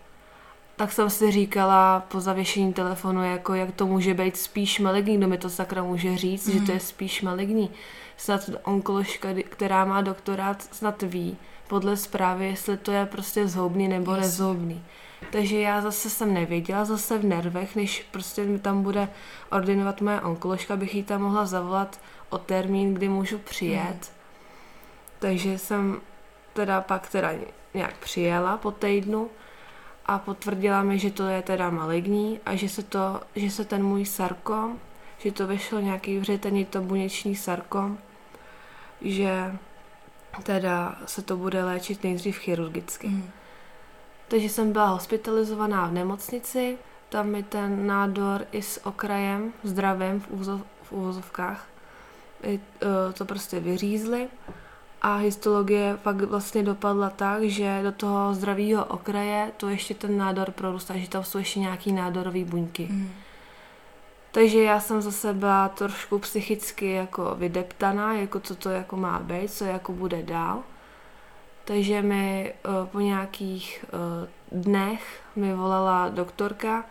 Tak 0.80 0.92
jsem 0.92 1.10
si 1.10 1.30
říkala 1.30 2.00
po 2.00 2.20
zavěšení 2.20 2.72
telefonu, 2.72 3.24
jako 3.24 3.54
jak 3.54 3.72
to 3.72 3.86
může 3.86 4.14
být 4.14 4.36
spíš 4.36 4.78
maligní, 4.78 5.16
kdo 5.16 5.28
mi 5.28 5.38
to 5.38 5.50
sakra 5.50 5.82
může 5.82 6.16
říct, 6.16 6.46
mm. 6.46 6.52
že 6.52 6.60
to 6.60 6.72
je 6.72 6.76
mhm. 6.76 6.86
spíš 6.86 7.22
maligní. 7.22 7.70
Snad 8.16 8.50
onkoložka, 8.62 9.28
která 9.48 9.84
má 9.84 10.00
doktorát, 10.00 10.62
snad 10.62 11.02
ví 11.02 11.36
podle 11.68 11.96
zprávy, 11.96 12.46
jestli 12.46 12.76
to 12.76 12.92
je 12.92 13.06
prostě 13.06 13.48
zhoubný 13.48 13.88
nebo 13.88 14.12
yes. 14.12 14.20
nezhoubný. 14.20 14.84
Takže 15.32 15.60
já 15.60 15.80
zase 15.80 16.10
jsem 16.10 16.34
nevěděla, 16.34 16.84
zase 16.84 17.18
v 17.18 17.24
nervech, 17.24 17.76
než 17.76 18.06
prostě 18.10 18.44
mi 18.44 18.58
tam 18.58 18.82
bude 18.82 19.08
ordinovat 19.50 20.00
moje 20.00 20.20
onkoložka, 20.20 20.74
abych 20.74 20.94
jí 20.94 21.02
tam 21.02 21.22
mohla 21.22 21.46
zavolat 21.46 22.00
o 22.30 22.38
termín, 22.38 22.94
kdy 22.94 23.08
můžu 23.08 23.38
přijet. 23.38 24.12
Mm. 24.12 24.20
Takže 25.18 25.58
jsem 25.58 26.00
teda 26.52 26.80
pak 26.80 27.08
teda 27.08 27.32
nějak 27.74 27.96
přijela 27.96 28.56
po 28.56 28.70
týdnu 28.70 29.30
a 30.10 30.18
potvrdila 30.18 30.82
mi, 30.82 30.98
že 30.98 31.10
to 31.10 31.22
je 31.22 31.42
teda 31.42 31.70
maligní 31.70 32.40
a 32.46 32.56
že 32.56 32.68
se, 32.68 32.82
to, 32.82 33.20
že 33.36 33.50
se 33.50 33.64
ten 33.64 33.82
můj 33.82 34.04
sarkom, 34.06 34.78
že 35.18 35.32
to 35.32 35.46
vyšlo 35.46 35.80
nějaký 35.80 36.18
vřetený 36.18 36.64
to 36.64 36.80
buněční 36.80 37.36
sarkom, 37.36 37.98
že 39.00 39.54
teda 40.42 40.98
se 41.06 41.22
to 41.22 41.36
bude 41.36 41.64
léčit 41.64 42.04
nejdřív 42.04 42.38
chirurgicky. 42.38 43.08
Mm. 43.08 43.30
Takže 44.28 44.48
jsem 44.48 44.72
byla 44.72 44.86
hospitalizovaná 44.86 45.86
v 45.86 45.92
nemocnici, 45.92 46.78
tam 47.08 47.26
mi 47.26 47.42
ten 47.42 47.86
nádor 47.86 48.46
i 48.52 48.62
s 48.62 48.86
okrajem, 48.86 49.52
zdravím 49.62 50.20
v, 50.20 50.30
úzov, 50.30 50.60
v 50.82 50.92
úvozovkách, 50.92 51.66
i, 52.42 52.60
uh, 52.82 53.12
to 53.12 53.24
prostě 53.24 53.60
vyřízli 53.60 54.28
a 55.02 55.16
histologie 55.16 55.98
pak 56.02 56.22
vlastně 56.22 56.62
dopadla 56.62 57.10
tak, 57.10 57.42
že 57.42 57.80
do 57.82 57.92
toho 57.92 58.34
zdravého 58.34 58.84
okraje 58.84 59.50
to 59.56 59.68
ještě 59.68 59.94
ten 59.94 60.18
nádor 60.18 60.50
prorůstá, 60.50 60.96
že 60.96 61.08
tam 61.08 61.24
jsou 61.24 61.38
ještě 61.38 61.60
nějaký 61.60 61.92
nádorové 61.92 62.44
buňky. 62.44 62.88
Mm. 62.90 63.10
Takže 64.32 64.62
já 64.62 64.80
jsem 64.80 65.00
zase 65.00 65.34
byla 65.34 65.68
trošku 65.68 66.18
psychicky 66.18 66.90
jako 66.90 67.34
vydeptaná, 67.34 68.12
jako 68.12 68.40
co 68.40 68.54
to 68.54 68.68
jako 68.68 68.96
má 68.96 69.18
být, 69.18 69.52
co 69.52 69.64
jako 69.64 69.92
bude 69.92 70.22
dál. 70.22 70.62
Takže 71.64 72.02
mi 72.02 72.54
uh, 72.68 72.86
po 72.86 73.00
nějakých 73.00 73.84
uh, 73.92 74.60
dnech 74.62 75.22
mi 75.36 75.54
volala 75.54 76.08
doktorka, 76.08 76.84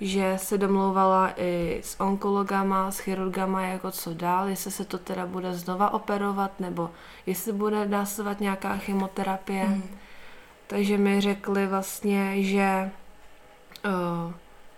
že 0.00 0.34
se 0.36 0.58
domlouvala 0.58 1.32
i 1.36 1.80
s 1.84 2.00
onkologama, 2.00 2.90
s 2.90 2.98
chirurgama, 2.98 3.62
jako 3.62 3.90
co 3.90 4.14
dál, 4.14 4.48
jestli 4.48 4.70
se 4.70 4.84
to 4.84 4.98
teda 4.98 5.26
bude 5.26 5.54
znova 5.54 5.90
operovat, 5.90 6.60
nebo 6.60 6.90
jestli 7.26 7.52
bude 7.52 7.88
následovat 7.88 8.40
nějaká 8.40 8.76
chemoterapie. 8.76 9.64
Mm. 9.64 9.82
Takže 10.66 10.98
mi 10.98 11.20
řekli 11.20 11.66
vlastně, 11.66 12.42
že, 12.42 12.90
uh, 13.84 14.32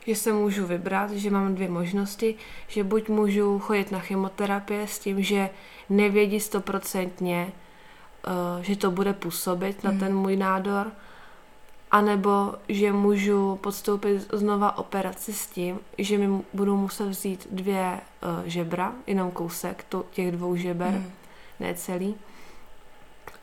že 0.06 0.14
se 0.16 0.32
můžu 0.32 0.66
vybrat, 0.66 1.10
že 1.10 1.30
mám 1.30 1.54
dvě 1.54 1.68
možnosti, 1.68 2.34
že 2.68 2.84
buď 2.84 3.08
můžu 3.08 3.58
chodit 3.58 3.90
na 3.92 3.98
chemoterapie 3.98 4.86
s 4.86 4.98
tím, 4.98 5.22
že 5.22 5.50
nevědí 5.88 6.40
stoprocentně, 6.40 7.52
uh, 8.26 8.62
že 8.62 8.76
to 8.76 8.90
bude 8.90 9.12
působit 9.12 9.84
na 9.84 9.90
Mm. 9.90 9.98
ten 9.98 10.16
můj 10.16 10.36
nádor, 10.36 10.92
anebo 11.90 12.54
že 12.68 12.92
můžu 12.92 13.56
podstoupit 13.56 14.28
znova 14.32 14.78
operaci 14.78 15.32
s 15.32 15.46
tím, 15.46 15.80
že 15.98 16.18
mi 16.18 16.42
budu 16.52 16.76
muset 16.76 17.08
vzít 17.08 17.46
dvě 17.50 18.00
uh, 18.22 18.44
žebra, 18.44 18.92
jenom 19.06 19.30
kousek 19.30 19.84
to, 19.88 20.04
těch 20.10 20.32
dvou 20.32 20.56
žeber, 20.56 20.92
Mm. 20.92 21.10
ne 21.60 21.74
celý, 21.74 22.14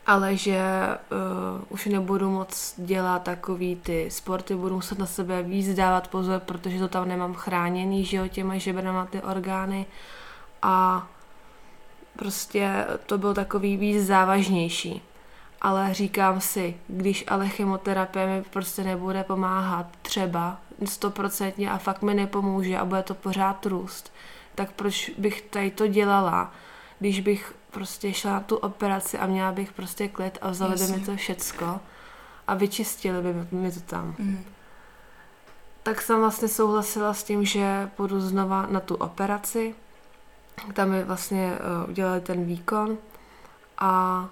ale 0.06 0.36
že 0.36 0.60
uh, 1.58 1.64
už 1.68 1.86
nebudu 1.86 2.30
moc 2.30 2.74
dělat 2.76 3.22
takový 3.22 3.76
ty 3.76 4.10
sporty, 4.10 4.54
budu 4.54 4.74
muset 4.74 4.98
na 4.98 5.06
sebe 5.06 5.42
víc 5.42 5.74
dávat 5.74 6.08
pozor, 6.08 6.40
protože 6.40 6.78
to 6.78 6.88
tam 6.88 7.08
nemám 7.08 7.34
chráněný, 7.34 8.04
že 8.04 8.16
jo, 8.16 8.28
těma 8.28 8.58
žebrama 8.58 9.06
ty 9.06 9.22
orgány 9.22 9.86
a 10.62 11.06
prostě 12.16 12.86
to 13.06 13.18
bylo 13.18 13.34
takový 13.34 13.76
víc 13.76 14.06
závažnější. 14.06 15.02
Ale 15.60 15.94
říkám 15.94 16.40
si, 16.40 16.76
když 16.88 17.24
ale 17.28 17.48
chemoterapie 17.48 18.26
mi 18.26 18.42
prostě 18.42 18.84
nebude 18.84 19.24
pomáhat 19.24 19.86
třeba 20.02 20.60
stoprocentně 20.84 21.70
a 21.70 21.78
fakt 21.78 22.02
mi 22.02 22.14
nepomůže 22.14 22.78
a 22.78 22.84
bude 22.84 23.02
to 23.02 23.14
pořád 23.14 23.66
růst, 23.66 24.12
tak 24.54 24.72
proč 24.72 25.10
bych 25.18 25.42
tady 25.42 25.70
to 25.70 25.86
dělala, 25.86 26.52
když 26.98 27.20
bych 27.20 27.54
prostě 27.70 28.12
šla 28.12 28.32
na 28.32 28.40
tu 28.40 28.56
operaci 28.56 29.18
a 29.18 29.26
měla 29.26 29.52
bych 29.52 29.72
prostě 29.72 30.08
klid 30.08 30.38
a 30.40 30.50
vzali 30.50 30.76
by 30.76 30.86
mi 30.92 31.06
to 31.06 31.16
všecko 31.16 31.80
a 32.46 32.54
vyčistili 32.54 33.22
by 33.22 33.56
mi 33.56 33.72
to 33.72 33.80
tam. 33.80 34.14
Mm. 34.18 34.44
Tak 35.82 36.02
jsem 36.02 36.20
vlastně 36.20 36.48
souhlasila 36.48 37.14
s 37.14 37.24
tím, 37.24 37.44
že 37.44 37.90
půjdu 37.96 38.20
znova 38.20 38.66
na 38.66 38.80
tu 38.80 38.94
operaci. 38.94 39.74
Tam 40.72 40.88
mi 40.88 41.04
vlastně 41.04 41.52
uh, 41.82 41.90
udělali 41.90 42.20
ten 42.20 42.44
výkon 42.44 42.98
a 43.78 44.24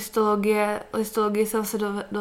histologie, 0.00 0.82
histologie 0.98 1.46
jsem 1.46 1.64
se 1.64 1.78
do, 1.78 1.88
do, 2.12 2.20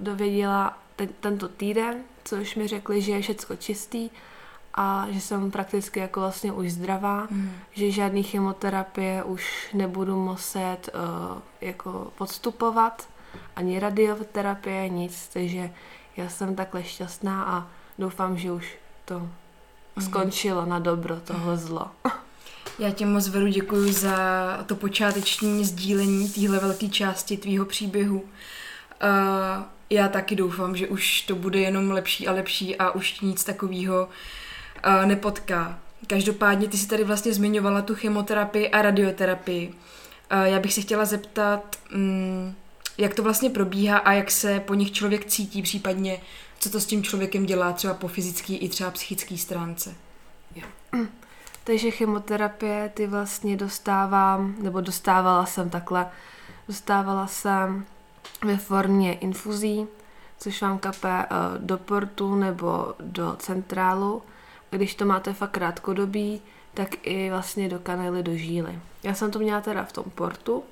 dověděla 0.00 0.78
ten, 0.96 1.08
tento 1.20 1.48
týden, 1.48 2.02
což 2.24 2.54
mi 2.54 2.66
řekli, 2.68 3.02
že 3.02 3.12
je 3.12 3.22
všecko 3.22 3.56
čistý 3.56 4.10
a 4.74 5.06
že 5.10 5.20
jsem 5.20 5.50
prakticky 5.50 6.00
jako 6.00 6.20
vlastně 6.20 6.52
už 6.52 6.72
zdravá, 6.72 7.26
Mm. 7.30 7.50
že 7.72 7.90
žádný 7.90 8.22
chemoterapie 8.22 9.22
už 9.24 9.68
nebudu 9.74 10.16
muset 10.24 10.78
uh, 10.94 11.38
jako 11.60 12.12
podstupovat, 12.18 13.08
ani 13.56 13.78
radioterapie, 13.78 14.88
nic, 14.88 15.28
takže 15.32 15.70
já 16.16 16.28
jsem 16.28 16.54
takhle 16.56 16.84
šťastná 16.84 17.44
a 17.44 17.66
doufám, 17.98 18.36
že 18.38 18.52
už 18.52 18.76
to 19.04 19.18
Mhm. 19.18 20.06
skončilo 20.06 20.66
na 20.66 20.78
dobro, 20.78 21.20
tohle 21.20 21.56
zlo. 21.56 21.90
Já 22.78 22.90
tě 22.90 23.06
moc 23.06 23.28
veru 23.28 23.46
děkuji 23.46 23.92
za 23.92 24.16
to 24.66 24.76
počáteční 24.76 25.64
sdílení 25.64 26.28
téhle 26.28 26.58
velké 26.58 26.88
části 26.88 27.36
tvýho 27.36 27.64
příběhu. 27.64 28.20
Uh, 28.20 28.28
já 29.90 30.08
taky 30.08 30.36
doufám, 30.36 30.76
že 30.76 30.88
už 30.88 31.20
to 31.20 31.34
bude 31.34 31.58
jenom 31.58 31.90
lepší 31.90 32.28
a 32.28 32.32
lepší 32.32 32.76
a 32.76 32.90
už 32.90 33.12
ti 33.12 33.26
nic 33.26 33.44
takového 33.44 34.08
uh, 34.86 35.06
nepotká. 35.06 35.78
Každopádně 36.06 36.68
ty 36.68 36.76
si 36.76 36.88
tady 36.88 37.04
vlastně 37.04 37.32
zmiňovala 37.32 37.82
tu 37.82 37.94
chemoterapii 37.94 38.68
a 38.68 38.82
radioterapii. 38.82 39.68
Uh, 39.68 40.42
já 40.42 40.60
bych 40.60 40.74
se 40.74 40.80
chtěla 40.80 41.04
zeptat, 41.04 41.76
um, 41.94 42.54
jak 42.98 43.14
to 43.14 43.22
vlastně 43.22 43.50
probíhá 43.50 43.98
a 43.98 44.12
jak 44.12 44.30
se 44.30 44.60
po 44.60 44.74
nich 44.74 44.92
člověk 44.92 45.24
cítí, 45.24 45.62
případně 45.62 46.20
co 46.58 46.70
to 46.70 46.80
s 46.80 46.86
tím 46.86 47.02
člověkem 47.02 47.46
dělá 47.46 47.72
třeba 47.72 47.94
po 47.94 48.08
fyzické 48.08 48.52
i 48.52 48.68
třeba 48.68 48.90
psychické 48.90 49.38
stránce. 49.38 49.94
Takže 51.64 51.90
chemoterapie 51.90 52.88
ty 52.94 53.06
vlastně 53.06 53.56
dostávám, 53.56 54.54
nebo 54.58 54.80
dostávala 54.80 55.46
jsem 55.46 55.70
takhle, 55.70 56.06
dostávala 56.68 57.26
jsem 57.26 57.86
ve 58.44 58.56
formě 58.56 59.14
infuzí, 59.14 59.86
což 60.38 60.62
vám 60.62 60.78
kape 60.78 61.22
eh, 61.22 61.26
do 61.58 61.78
portu 61.78 62.34
nebo 62.34 62.94
do 63.00 63.36
centrálu. 63.38 64.22
Když 64.70 64.94
to 64.94 65.04
máte 65.04 65.32
fakt 65.32 65.50
krátkodobí, 65.50 66.42
tak 66.74 66.88
i 67.02 67.30
vlastně 67.30 67.68
do 67.68 67.78
kanely, 67.78 68.22
do 68.22 68.36
žíly. 68.36 68.78
Já 69.02 69.14
jsem 69.14 69.30
to 69.30 69.38
měla 69.38 69.60
teda 69.60 69.84
v 69.84 69.92
tom 69.92 70.04
portu 70.14 70.64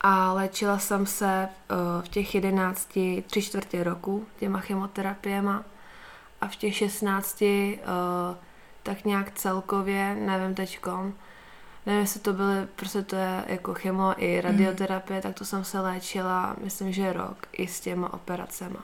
a 0.00 0.32
léčila 0.32 0.78
jsem 0.78 1.06
se 1.06 1.48
eh, 1.48 2.02
v 2.02 2.08
těch 2.08 2.34
11, 2.34 2.98
tři 3.26 3.42
čtvrtě 3.42 3.84
roku 3.84 4.26
těma 4.38 4.60
chemoterapiema 4.60 5.64
a 6.40 6.48
v 6.48 6.56
těch 6.56 6.76
16 6.76 7.42
eh, 7.42 7.78
tak 8.82 9.04
nějak 9.04 9.30
celkově, 9.30 10.14
nevím 10.14 10.54
teďkom, 10.54 11.14
nevím, 11.86 12.00
jestli 12.00 12.20
to 12.20 12.32
byly, 12.32 12.66
prostě 12.76 13.02
to 13.02 13.16
je 13.16 13.44
jako 13.46 13.74
chemo 13.74 14.14
i 14.16 14.40
radioterapie, 14.40 15.22
tak 15.22 15.34
to 15.34 15.44
jsem 15.44 15.64
se 15.64 15.80
léčila, 15.80 16.56
myslím, 16.64 16.92
že 16.92 17.12
rok 17.12 17.46
i 17.52 17.66
s 17.66 17.80
těma 17.80 18.12
operacema. 18.12 18.80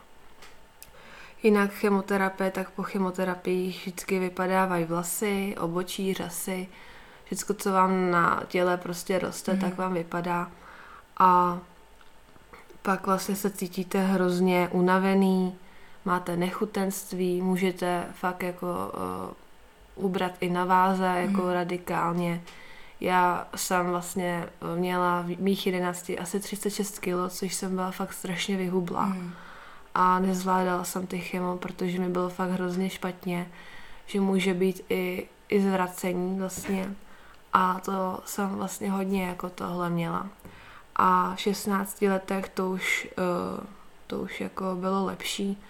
Jinak 1.42 1.70
chemoterapie, 1.72 2.50
tak 2.50 2.70
po 2.70 2.82
chemoterapii 2.82 3.68
vždycky 3.70 4.18
vypadávají 4.18 4.84
vlasy, 4.84 5.56
obočí, 5.60 6.14
řasy, 6.14 6.68
všechno, 7.24 7.54
co 7.54 7.72
vám 7.72 8.10
na 8.10 8.42
těle 8.48 8.76
prostě 8.76 9.18
roste, 9.18 9.52
Mhm. 9.52 9.60
tak 9.60 9.76
vám 9.78 9.94
vypadá. 9.94 10.50
A 11.18 11.58
pak 12.82 13.06
vlastně 13.06 13.36
se 13.36 13.50
cítíte 13.50 13.98
hrozně 14.00 14.68
unavený, 14.72 15.58
máte 16.04 16.36
nechutenství, 16.36 17.42
můžete 17.42 18.04
fakt 18.14 18.42
jako 18.42 18.66
uh, 18.66 19.34
ubrat 19.94 20.32
i 20.40 20.50
na 20.50 20.64
váze, 20.64 21.04
jako 21.16 21.40
Mhm. 21.42 21.52
radikálně. 21.52 22.42
Já 23.00 23.48
jsem 23.56 23.86
vlastně 23.86 24.46
eh, 24.74 24.76
měla 24.80 25.22
v 25.22 25.26
mých 25.40 25.66
11 25.66 26.10
asi 26.20 26.40
36 26.40 26.98
kg, 26.98 27.28
což 27.28 27.54
jsem 27.54 27.74
byla 27.74 27.90
fakt 27.90 28.12
strašně 28.12 28.56
vyhubla 28.56 29.04
Mm. 29.06 29.32
a 29.94 30.18
nezvládala 30.18 30.84
jsem 30.84 31.06
ty 31.06 31.18
chemo, 31.18 31.56
protože 31.56 31.98
mi 31.98 32.08
bylo 32.08 32.28
fakt 32.28 32.50
hrozně 32.50 32.90
špatně, 32.90 33.46
že 34.06 34.20
může 34.20 34.54
být 34.54 34.84
i, 34.90 35.28
i 35.48 35.60
zvracení 35.60 36.38
vlastně 36.38 36.94
a 37.52 37.80
to 37.84 38.20
jsem 38.24 38.48
vlastně 38.48 38.90
hodně 38.90 39.24
jako 39.26 39.50
tohle 39.50 39.90
měla. 39.90 40.26
A 40.96 41.34
v 41.36 41.40
16 41.40 42.02
letech 42.08 42.48
to 42.48 42.70
už, 42.70 43.08
uh, 43.58 43.64
to 44.06 44.18
už 44.18 44.40
jako 44.40 44.64
bylo 44.80 45.04
lepší. 45.04 45.62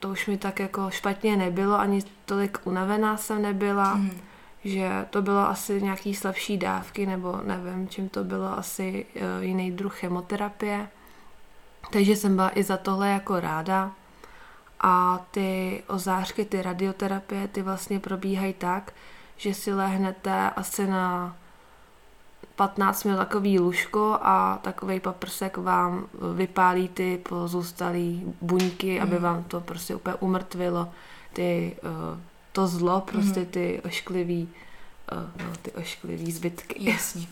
To 0.00 0.08
už 0.08 0.26
mi 0.26 0.38
tak 0.38 0.60
jako 0.60 0.90
špatně 0.90 1.36
nebylo, 1.36 1.78
ani 1.78 2.02
tolik 2.24 2.58
unavená 2.64 3.16
jsem 3.16 3.42
nebyla, 3.42 3.94
Mm. 3.94 4.10
že 4.64 5.06
to 5.10 5.22
bylo 5.22 5.48
asi 5.48 5.82
nějaký 5.82 6.14
slabší 6.14 6.58
dávky, 6.58 7.06
nebo 7.06 7.40
nevím, 7.44 7.88
čím 7.88 8.08
to 8.08 8.24
bylo, 8.24 8.58
asi 8.58 9.06
uh, 9.14 9.44
jiný 9.44 9.72
druh 9.72 9.98
chemoterapie. 9.98 10.88
Takže 11.92 12.16
jsem 12.16 12.36
byla 12.36 12.58
i 12.58 12.62
za 12.62 12.76
tohle 12.76 13.08
jako 13.08 13.40
ráda. 13.40 13.92
A 14.80 15.20
ty 15.30 15.82
ozářky, 15.86 16.44
ty 16.44 16.62
radioterapie, 16.62 17.48
ty 17.48 17.62
vlastně 17.62 18.00
probíhají 18.00 18.52
tak, 18.52 18.92
že 19.36 19.54
si 19.54 19.74
lehnete 19.74 20.50
asi 20.50 20.86
na 20.86 21.36
15 22.56 23.04
minut 23.04 23.16
takový 23.18 23.58
lůžko 23.58 24.18
a 24.22 24.58
takový 24.62 25.00
paprsek 25.00 25.56
vám 25.56 26.06
vypálí 26.34 26.88
ty 26.88 27.20
pozůstalý 27.28 28.34
buňky, 28.40 29.00
aby 29.00 29.14
Mhm. 29.14 29.22
vám 29.22 29.44
to 29.44 29.60
prostě 29.60 29.94
úplně 29.94 30.14
umrtvilo 30.20 30.88
ty, 31.32 31.76
eh, 31.84 32.20
to 32.52 32.66
zlo, 32.66 33.00
prostě 33.00 33.44
ty 33.44 33.82
ošklivý, 33.84 34.48
eh, 35.12 35.44
no, 35.44 35.52
ty 35.62 35.72
ošklivý 35.72 36.32
zbytky. 36.32 36.90
Jasně. 36.90 37.26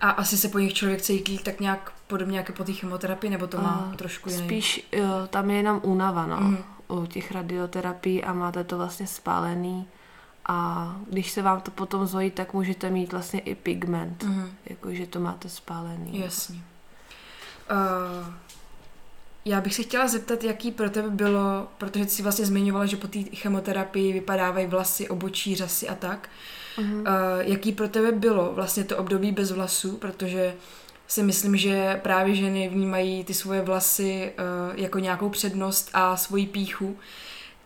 A 0.00 0.10
asi 0.10 0.36
se 0.38 0.48
po 0.48 0.58
nich 0.58 0.74
člověk 0.74 1.02
cítí 1.02 1.38
tak 1.38 1.60
nějak 1.60 1.92
podobně 2.06 2.38
jako 2.38 2.52
po 2.52 2.64
té 2.64 2.72
chemoterapii, 2.72 3.30
nebo 3.30 3.46
to 3.46 3.56
má 3.60 3.86
uh, 3.88 3.94
trošku 3.94 4.30
jiný? 4.30 4.44
Spíš 4.46 4.88
jo, 4.92 5.06
tam 5.30 5.50
je 5.50 5.56
jenom 5.56 5.80
únava, 5.82 6.26
no, 6.26 6.36
mm. 6.40 6.58
u 6.88 7.06
těch 7.06 7.32
radioterapií 7.32 8.24
a 8.24 8.32
máte 8.32 8.64
to 8.64 8.76
vlastně 8.76 9.06
spálený. 9.06 9.88
A 10.48 10.96
když 11.10 11.30
se 11.30 11.42
vám 11.42 11.60
to 11.60 11.70
potom 11.70 12.06
zvojí, 12.06 12.30
tak 12.30 12.52
můžete 12.52 12.90
mít 12.90 13.12
vlastně 13.12 13.40
i 13.40 13.54
pigment, 13.54 14.22
mm. 14.22 14.50
jakože 14.66 15.06
to 15.06 15.20
máte 15.20 15.48
spálený. 15.48 16.20
Jasně. 16.20 16.60
Uh, 17.70 18.34
já 19.44 19.60
bych 19.60 19.74
se 19.74 19.82
chtěla 19.82 20.08
zeptat, 20.08 20.44
jaký 20.44 20.70
pro 20.70 20.90
tebe 20.90 21.10
bylo, 21.10 21.68
protože 21.78 22.06
jsi 22.06 22.22
vlastně 22.22 22.46
zmiňovala, 22.46 22.86
že 22.86 22.96
po 22.96 23.08
té 23.08 23.18
chemoterapii 23.22 24.12
vypadávají 24.12 24.66
vlasy, 24.66 25.08
obočí, 25.08 25.56
řasy 25.56 25.88
a 25.88 25.94
tak. 25.94 26.28
Mm-hmm. 26.78 27.00
Uh, 27.00 27.04
jaký 27.40 27.72
pro 27.72 27.88
tebe 27.88 28.12
bylo 28.12 28.52
vlastně 28.52 28.84
to 28.84 28.96
období 28.96 29.32
bez 29.32 29.50
vlasů, 29.50 29.96
protože 29.96 30.54
si 31.06 31.22
myslím, 31.22 31.56
že 31.56 32.00
právě 32.02 32.34
ženy 32.34 32.68
vnímají 32.68 33.24
ty 33.24 33.34
svoje 33.34 33.62
vlasy 33.62 34.32
uh, 34.38 34.80
jako 34.80 34.98
nějakou 34.98 35.28
přednost 35.28 35.90
a 35.92 36.16
svoji 36.16 36.46
píchu. 36.46 36.96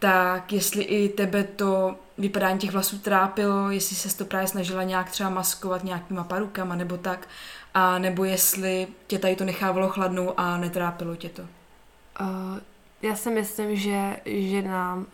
Tak 0.00 0.52
jestli 0.52 0.83
i 0.83 1.09
tebe 1.09 1.45
to 1.45 1.97
vypadání 2.19 2.59
těch 2.59 2.71
vlasů 2.71 2.99
trápilo, 2.99 3.71
jestli 3.71 3.97
se 3.97 4.16
to 4.16 4.25
právě 4.25 4.49
snažila 4.49 4.83
nějak 4.83 5.11
třeba 5.11 5.30
maskovat 5.30 5.85
nějakýma 5.85 6.25
parukama 6.25 6.75
nebo 6.75 6.97
tak, 6.97 7.28
a 7.75 7.99
nebo 7.99 8.25
jestli 8.25 8.87
tě 9.07 9.19
tady 9.19 9.37
to 9.37 9.45
nechávalo 9.45 9.88
chladnou 9.88 10.40
a 10.40 10.57
netrápilo 10.57 11.16
tě 11.16 11.28
to. 11.28 11.42
Uh, 11.42 12.28
já 13.02 13.16
si 13.16 13.30
myslím, 13.30 13.76
že, 13.76 14.16
že 14.25 14.62
nám 14.62 14.99
uh, 14.99 15.04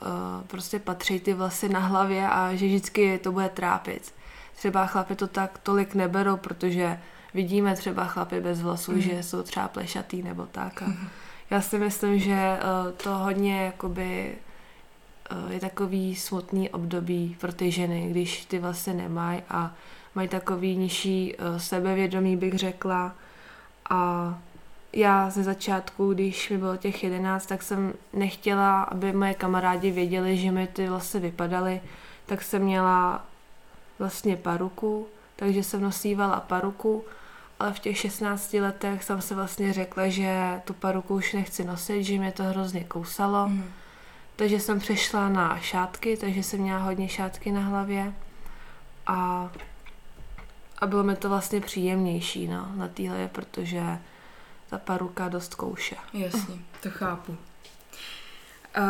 prostě 0.46 0.78
patří 0.78 1.20
ty 1.20 1.34
vlasy 1.34 1.68
na 1.68 1.80
hlavě 1.80 2.28
a 2.28 2.54
že 2.54 2.66
vždycky 2.66 3.18
to 3.18 3.32
bude 3.32 3.48
trápit. 3.48 4.14
Třeba 4.56 4.86
chlapy 4.86 5.16
to 5.16 5.26
tak 5.26 5.58
tolik 5.58 5.94
neberou, 5.94 6.36
protože 6.36 7.00
vidíme 7.34 7.76
třeba 7.76 8.04
chlapy 8.04 8.40
bez 8.40 8.62
vlasů, 8.62 8.92
mm. 8.92 9.00
že 9.00 9.22
jsou 9.22 9.42
třeba 9.42 9.68
plešatý 9.68 10.22
nebo 10.22 10.46
tak. 10.46 10.82
A 10.82 10.86
mm. 10.86 11.08
Já 11.50 11.60
si 11.60 11.78
myslím, 11.78 12.18
že 12.18 12.58
uh, 12.58 12.92
to 12.92 13.10
hodně 13.10 13.64
jakoby 13.64 14.36
je 15.50 15.60
takový 15.60 16.16
smutný 16.16 16.70
období 16.70 17.36
pro 17.40 17.52
ty 17.52 17.70
ženy, 17.70 18.08
když 18.10 18.44
ty 18.44 18.58
vlasy 18.58 18.94
nemají 18.94 19.42
a 19.48 19.74
mají 20.14 20.28
takový 20.28 20.76
nižší 20.76 21.34
uh, 21.34 21.56
sebevědomí, 21.56 22.36
bych 22.36 22.54
řekla. 22.54 23.14
A 23.90 24.38
já 24.92 25.30
ze 25.30 25.42
začátku, 25.42 26.14
když 26.14 26.50
mi 26.50 26.58
bylo 26.58 26.76
těch 26.76 27.04
jedenáct, 27.04 27.46
tak 27.46 27.62
jsem 27.62 27.92
nechtěla, 28.12 28.82
aby 28.82 29.12
moje 29.12 29.34
kamarádi 29.34 29.90
věděli, 29.90 30.36
že 30.36 30.50
mi 30.50 30.66
ty 30.66 30.88
vlasy 30.88 31.20
vypadaly, 31.20 31.80
tak 32.26 32.42
jsem 32.42 32.62
měla 32.62 33.24
vlastně 33.98 34.36
paruku, 34.36 35.06
takže 35.36 35.62
jsem 35.62 35.80
nosívala 35.80 36.40
paruku, 36.40 37.04
ale 37.60 37.72
v 37.72 37.78
těch 37.78 37.98
16 37.98 38.52
letech 38.52 39.04
jsem 39.04 39.20
se 39.20 39.34
vlastně 39.34 39.72
řekla, 39.72 40.08
že 40.08 40.60
tu 40.64 40.74
paruku 40.74 41.14
už 41.14 41.32
nechci 41.32 41.64
nosit, 41.64 42.04
že 42.04 42.18
mě 42.18 42.32
to 42.32 42.42
hrozně 42.42 42.84
kousalo. 42.84 43.48
Mm. 43.48 43.64
Takže 44.36 44.60
jsem 44.60 44.80
přešla 44.80 45.28
na 45.28 45.58
šátky, 45.58 46.16
takže 46.16 46.42
jsem 46.42 46.60
měla 46.60 46.78
hodně 46.78 47.08
šátky 47.08 47.52
na 47.52 47.60
hlavě 47.60 48.12
a, 49.06 49.50
a 50.78 50.86
bylo 50.86 51.02
mi 51.02 51.16
to 51.16 51.28
vlastně 51.28 51.60
příjemnější 51.60 52.48
no, 52.48 52.72
na 52.74 52.88
téhle, 52.88 53.28
protože 53.28 53.82
ta 54.70 54.78
paruka 54.78 55.28
dost 55.28 55.54
kouše. 55.54 55.96
Jasně, 56.12 56.54
to 56.82 56.90
chápu. 56.90 57.36
A 58.74 58.80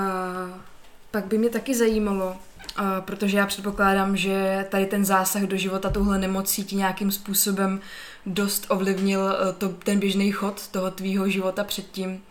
pak 1.10 1.26
by 1.26 1.38
mě 1.38 1.50
taky 1.50 1.74
zajímalo, 1.74 2.30
uh, 2.30 2.84
protože 3.00 3.38
já 3.38 3.46
předpokládám, 3.46 4.16
že 4.16 4.66
tady 4.70 4.86
ten 4.86 5.04
zásah 5.04 5.42
do 5.42 5.56
života 5.56 5.90
tuhle 5.90 6.18
nemocí 6.18 6.64
ti 6.64 6.76
nějakým 6.76 7.10
způsobem 7.10 7.80
dost 8.26 8.66
ovlivnil 8.68 9.20
uh, 9.20 9.54
to, 9.58 9.68
ten 9.68 9.98
běžný 9.98 10.32
chod 10.32 10.68
toho 10.68 10.90
tvýho 10.90 11.28
života 11.28 11.64
předtím. 11.64 12.22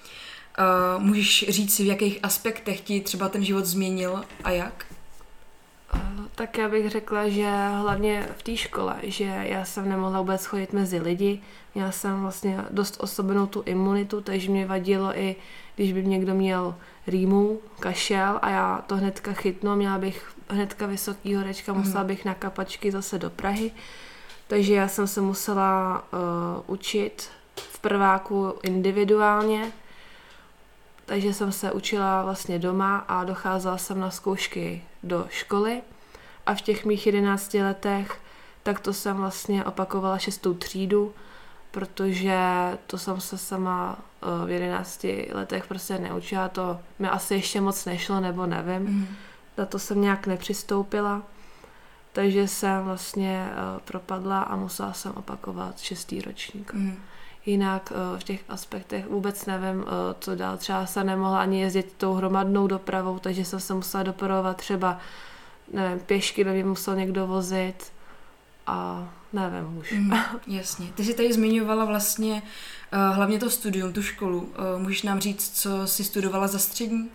Uh, 0.59 1.03
můžeš 1.03 1.45
říct 1.49 1.75
si, 1.75 1.83
v 1.83 1.87
jakých 1.87 2.19
aspektech 2.23 2.81
ti 2.81 3.01
třeba 3.01 3.29
ten 3.29 3.43
život 3.43 3.65
změnil 3.65 4.23
a 4.43 4.51
jak? 4.51 4.85
Tak 6.35 6.57
já 6.57 6.69
bych 6.69 6.89
řekla, 6.89 7.29
že 7.29 7.49
hlavně 7.81 8.27
v 8.37 8.43
té 8.43 8.57
škole, 8.57 8.95
že 9.03 9.23
já 9.23 9.65
jsem 9.65 9.89
nemohla 9.89 10.19
vůbec 10.19 10.45
chodit 10.45 10.73
mezi 10.73 10.99
lidi, 10.99 11.41
měla 11.75 11.91
jsem 11.91 12.21
vlastně 12.21 12.65
dost 12.69 12.97
osobenou 12.99 13.45
tu 13.47 13.63
imunitu, 13.65 14.21
takže 14.21 14.51
mě 14.51 14.65
vadilo 14.65 15.19
i, 15.19 15.35
když 15.75 15.93
by 15.93 16.05
někdo 16.05 16.35
měl 16.35 16.75
rýmu, 17.07 17.59
kašel 17.79 18.39
a 18.41 18.49
já 18.49 18.83
to 18.87 18.95
hnedka 18.95 19.33
chytnu, 19.33 19.75
měla 19.75 19.97
bych 19.97 20.31
hnedka 20.49 20.85
vysoký 20.85 21.35
horečka, 21.35 21.73
mm. 21.73 21.79
musela 21.79 22.03
bych 22.03 22.25
na 22.25 22.33
kapačky 22.33 22.91
zase 22.91 23.19
do 23.19 23.29
Prahy, 23.29 23.71
takže 24.47 24.73
já 24.73 24.87
jsem 24.87 25.07
se 25.07 25.21
musela 25.21 26.03
uh, 26.13 26.19
učit 26.67 27.29
v 27.55 27.79
prváku 27.79 28.53
individuálně, 28.63 29.71
takže 31.05 31.33
jsem 31.33 31.51
se 31.51 31.71
učila 31.71 32.23
vlastně 32.23 32.59
doma 32.59 32.97
a 32.97 33.23
docházela 33.23 33.77
jsem 33.77 33.99
na 33.99 34.11
zkoušky 34.11 34.83
do 35.03 35.27
školy 35.29 35.81
a 36.45 36.55
v 36.55 36.61
těch 36.61 36.85
mých 36.85 37.05
jedenácti 37.05 37.63
letech 37.63 38.19
tak 38.65 38.79
to 38.79 38.93
jsem 38.93 39.17
vlastně 39.17 39.65
opakovala 39.65 40.17
šestou 40.17 40.53
třídu, 40.53 41.13
protože 41.71 42.39
to 42.87 42.97
jsem 42.97 43.21
se 43.21 43.37
sama 43.37 43.97
eh, 43.97 44.45
v 44.45 44.49
jedenácti 44.49 45.29
letech 45.33 45.67
prostě 45.67 45.97
neučila, 45.97 46.49
to 46.49 46.79
mi 46.99 47.07
asi 47.09 47.33
ještě 47.33 47.61
moc 47.61 47.85
nešlo, 47.85 48.19
nebo 48.19 48.45
nevím. 48.45 48.81
Mm. 48.81 49.07
Na 49.57 49.65
to 49.65 49.79
jsem 49.79 50.01
nějak 50.01 50.27
nepřistoupila, 50.27 51.23
takže 52.13 52.47
jsem 52.47 52.83
vlastně 52.83 53.49
eh, 53.51 53.79
propadla 53.85 54.41
a 54.41 54.55
musela 54.55 54.93
jsem 54.93 55.11
opakovat 55.11 55.79
šestý 55.79 56.21
ročník. 56.21 56.73
Mm. 56.73 56.97
Jinak 57.45 57.93
eh, 57.95 58.19
v 58.19 58.23
těch 58.23 58.43
aspektech 58.49 59.07
vůbec 59.07 59.45
nevím, 59.45 59.85
co 60.19 60.35
dál. 60.35 60.57
Třeba 60.57 60.85
se 60.85 61.03
nemohla 61.03 61.41
ani 61.41 61.61
jezdit 61.61 61.93
tou 61.97 62.13
hromadnou 62.13 62.67
dopravou, 62.67 63.19
takže 63.19 63.45
jsem 63.45 63.59
se 63.59 63.73
musela 63.73 64.03
dopravovat 64.03 64.57
třeba 64.57 64.99
nevím, 65.73 65.99
pěšky 65.99 66.43
by 66.43 66.51
mě 66.51 66.65
musel 66.65 66.95
někdo 66.95 67.27
vozit 67.27 67.91
a 68.67 69.07
nevím 69.33 69.77
už. 69.77 69.91
Mm, 69.91 70.13
jasně. 70.47 70.87
Ty 70.95 71.03
jsi 71.03 71.13
tady 71.13 71.33
zmiňovala 71.33 71.85
vlastně 71.85 72.41
uh, 72.93 73.15
hlavně 73.15 73.39
to 73.39 73.49
studium, 73.49 73.93
tu 73.93 74.01
školu. 74.01 74.39
Uh, 74.39 74.81
můžeš 74.81 75.03
nám 75.03 75.19
říct, 75.19 75.61
co 75.61 75.87
jsi 75.87 76.03
studovala 76.03 76.47
za 76.47 76.59
střední? 76.59 77.09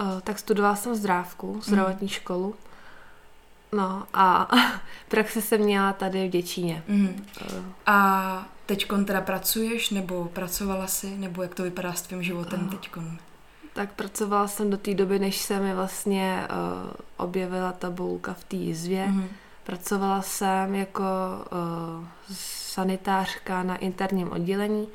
Uh, 0.00 0.20
tak 0.20 0.38
studovala 0.38 0.76
jsem 0.76 0.94
zdrávku, 0.94 1.60
zdravotní 1.64 2.04
mm. 2.04 2.08
školu. 2.08 2.54
No 3.72 4.06
a 4.14 4.48
praxi 5.08 5.42
jsem 5.42 5.60
měla 5.60 5.92
tady 5.92 6.28
v 6.28 6.30
Děčíně. 6.30 6.82
Mm. 6.88 7.26
A 7.86 8.48
teď 8.66 8.86
teda 9.04 9.20
pracuješ, 9.20 9.90
nebo 9.90 10.24
pracovala 10.24 10.86
jsi, 10.86 11.16
nebo 11.16 11.42
jak 11.42 11.54
to 11.54 11.62
vypadá 11.62 11.92
s 11.92 12.02
tvým 12.02 12.22
životem 12.22 12.60
uh. 12.62 12.70
teď? 12.70 12.90
Tak 13.72 13.92
pracovala 13.92 14.48
jsem 14.48 14.70
do 14.70 14.76
té 14.76 14.94
doby, 14.94 15.18
než 15.18 15.36
se 15.36 15.60
mi 15.60 15.74
vlastně 15.74 16.46
uh, 16.50 16.90
objevila 17.16 17.72
tabulka 17.72 18.34
v 18.34 18.44
té 18.44 18.56
jizvě. 18.56 19.06
Mm-hmm. 19.06 19.28
Pracovala 19.64 20.22
jsem 20.22 20.74
jako 20.74 21.02
uh, 21.02 22.04
sanitářka 22.32 23.62
na 23.62 23.76
interním 23.76 24.32
oddělení, 24.32 24.88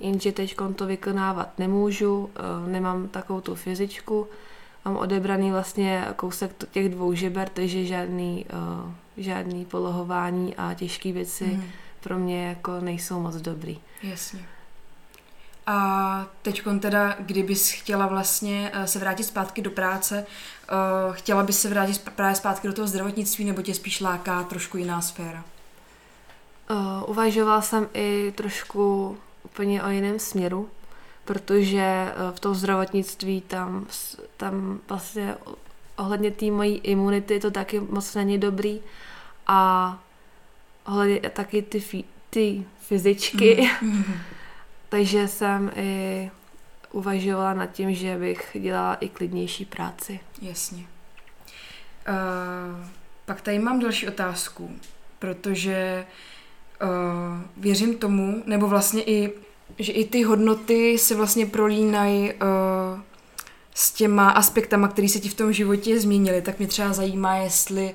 jenže 0.00 0.32
teď 0.32 0.56
to 0.76 0.86
vykonávat 0.86 1.58
nemůžu, 1.58 2.18
uh, 2.18 2.68
nemám 2.68 3.08
takovou 3.08 3.40
tu 3.40 3.54
fyzičku, 3.54 4.28
mám 4.84 4.96
odebraný 4.96 5.50
vlastně 5.50 6.04
kousek 6.16 6.50
těch 6.70 6.88
dvou 6.88 7.14
žeber, 7.14 7.48
takže 7.48 7.84
žádný, 7.84 8.46
uh, 8.84 8.92
žádný 9.16 9.64
polohování 9.64 10.56
a 10.56 10.74
těžké 10.74 11.12
věci 11.12 11.44
mm. 11.44 11.64
pro 12.00 12.18
mě 12.18 12.46
jako 12.46 12.80
nejsou 12.80 13.20
moc 13.20 13.34
dobrý. 13.36 13.80
Jasně. 14.02 14.46
A 15.66 16.26
teď 16.42 16.62
teda, 16.80 17.16
kdybys 17.18 17.70
chtěla 17.70 18.06
vlastně 18.06 18.70
eh, 18.74 18.86
se 18.86 18.98
vrátit 18.98 19.24
zpátky 19.24 19.62
do 19.62 19.70
práce, 19.70 20.26
eh, 20.26 20.72
chtěla 21.12 21.42
bys 21.42 21.60
se 21.60 21.68
vrátit 21.68 22.10
právě 22.16 22.36
zpátky 22.36 22.66
do 22.68 22.74
toho 22.74 22.88
zdravotnictví, 22.88 23.44
nebo 23.44 23.62
tě 23.62 23.74
spíš 23.74 24.00
láká 24.00 24.42
trošku 24.42 24.76
jiná 24.76 25.00
sféra? 25.00 25.44
Uh, 26.70 27.10
uvažovala 27.10 27.62
jsem 27.62 27.88
i 27.94 28.32
trošku 28.36 29.16
úplně 29.44 29.82
o 29.82 29.90
jiném 29.90 30.18
směru, 30.18 30.68
protože 31.24 32.12
v 32.34 32.40
tom 32.40 32.54
zdravotnictví 32.54 33.40
tam, 33.40 33.86
tam 34.36 34.80
vlastně 34.88 35.34
ohledně 35.96 36.30
té 36.30 36.50
mojí 36.50 36.76
imunity 36.76 37.40
to 37.40 37.50
taky 37.50 37.80
moc 37.80 38.14
není 38.14 38.38
dobrý 38.38 38.80
a 39.46 39.98
ohledně 40.86 41.30
taky 41.30 41.62
ty, 41.62 42.04
ty 42.30 42.64
fyzičky, 42.80 43.70
mm. 43.82 44.04
Takže 44.88 45.28
jsem 45.28 45.72
i 45.76 46.30
uvažovala 46.92 47.54
nad 47.54 47.66
tím, 47.66 47.94
že 47.94 48.16
bych 48.16 48.56
dělala 48.60 48.94
i 48.94 49.08
klidnější 49.08 49.64
práci. 49.64 50.20
Jasně. 50.42 50.78
Uh, 52.08 52.86
pak 53.24 53.40
tady 53.40 53.58
mám 53.58 53.80
další 53.80 54.08
otázku, 54.08 54.70
protože 55.18 56.06
uh, 56.82 56.88
věřím 57.56 57.98
tomu, 57.98 58.42
nebo 58.46 58.68
vlastně 58.68 59.02
i, 59.02 59.32
že 59.78 59.92
i 59.92 60.04
ty 60.04 60.22
hodnoty 60.22 60.98
se 60.98 61.14
vlastně 61.14 61.46
prolínají 61.46 62.32
uh, 62.32 63.00
s 63.74 63.92
těma 63.92 64.30
aspektama, 64.30 64.88
které 64.88 65.08
se 65.08 65.20
ti 65.20 65.28
v 65.28 65.34
tom 65.34 65.52
životě 65.52 66.00
změnily, 66.00 66.42
tak 66.42 66.58
mě 66.58 66.68
třeba 66.68 66.92
zajímá, 66.92 67.36
jestli 67.36 67.94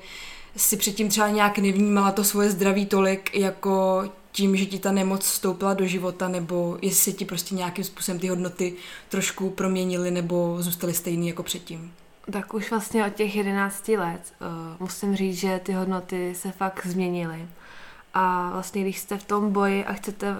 si 0.56 0.76
předtím 0.76 1.08
třeba 1.08 1.28
nějak 1.28 1.58
nevnímala 1.58 2.12
to 2.12 2.24
svoje 2.24 2.50
zdraví 2.50 2.86
tolik, 2.86 3.36
jako 3.36 4.04
tím, 4.32 4.56
že 4.56 4.66
ti 4.66 4.78
ta 4.78 4.92
nemoc 4.92 5.24
vstoupila 5.24 5.74
do 5.74 5.86
života, 5.86 6.28
nebo 6.28 6.78
jestli 6.82 7.12
ti 7.12 7.24
prostě 7.24 7.54
nějakým 7.54 7.84
způsobem 7.84 8.18
ty 8.18 8.28
hodnoty 8.28 8.74
trošku 9.08 9.50
proměnily, 9.50 10.10
nebo 10.10 10.56
zůstaly 10.58 10.94
stejný 10.94 11.28
jako 11.28 11.42
předtím? 11.42 11.92
Tak 12.32 12.54
už 12.54 12.70
vlastně 12.70 13.06
od 13.06 13.14
těch 13.14 13.36
11 13.36 13.88
let 13.88 14.20
uh, 14.40 14.46
musím 14.80 15.16
říct, 15.16 15.38
že 15.38 15.60
ty 15.62 15.72
hodnoty 15.72 16.34
se 16.34 16.50
fakt 16.52 16.86
změnily. 16.86 17.48
A 18.14 18.50
vlastně 18.52 18.82
když 18.82 18.98
jste 18.98 19.18
v 19.18 19.24
tom 19.24 19.52
boji 19.52 19.84
a 19.84 19.92
chcete 19.92 20.30
uh, 20.30 20.36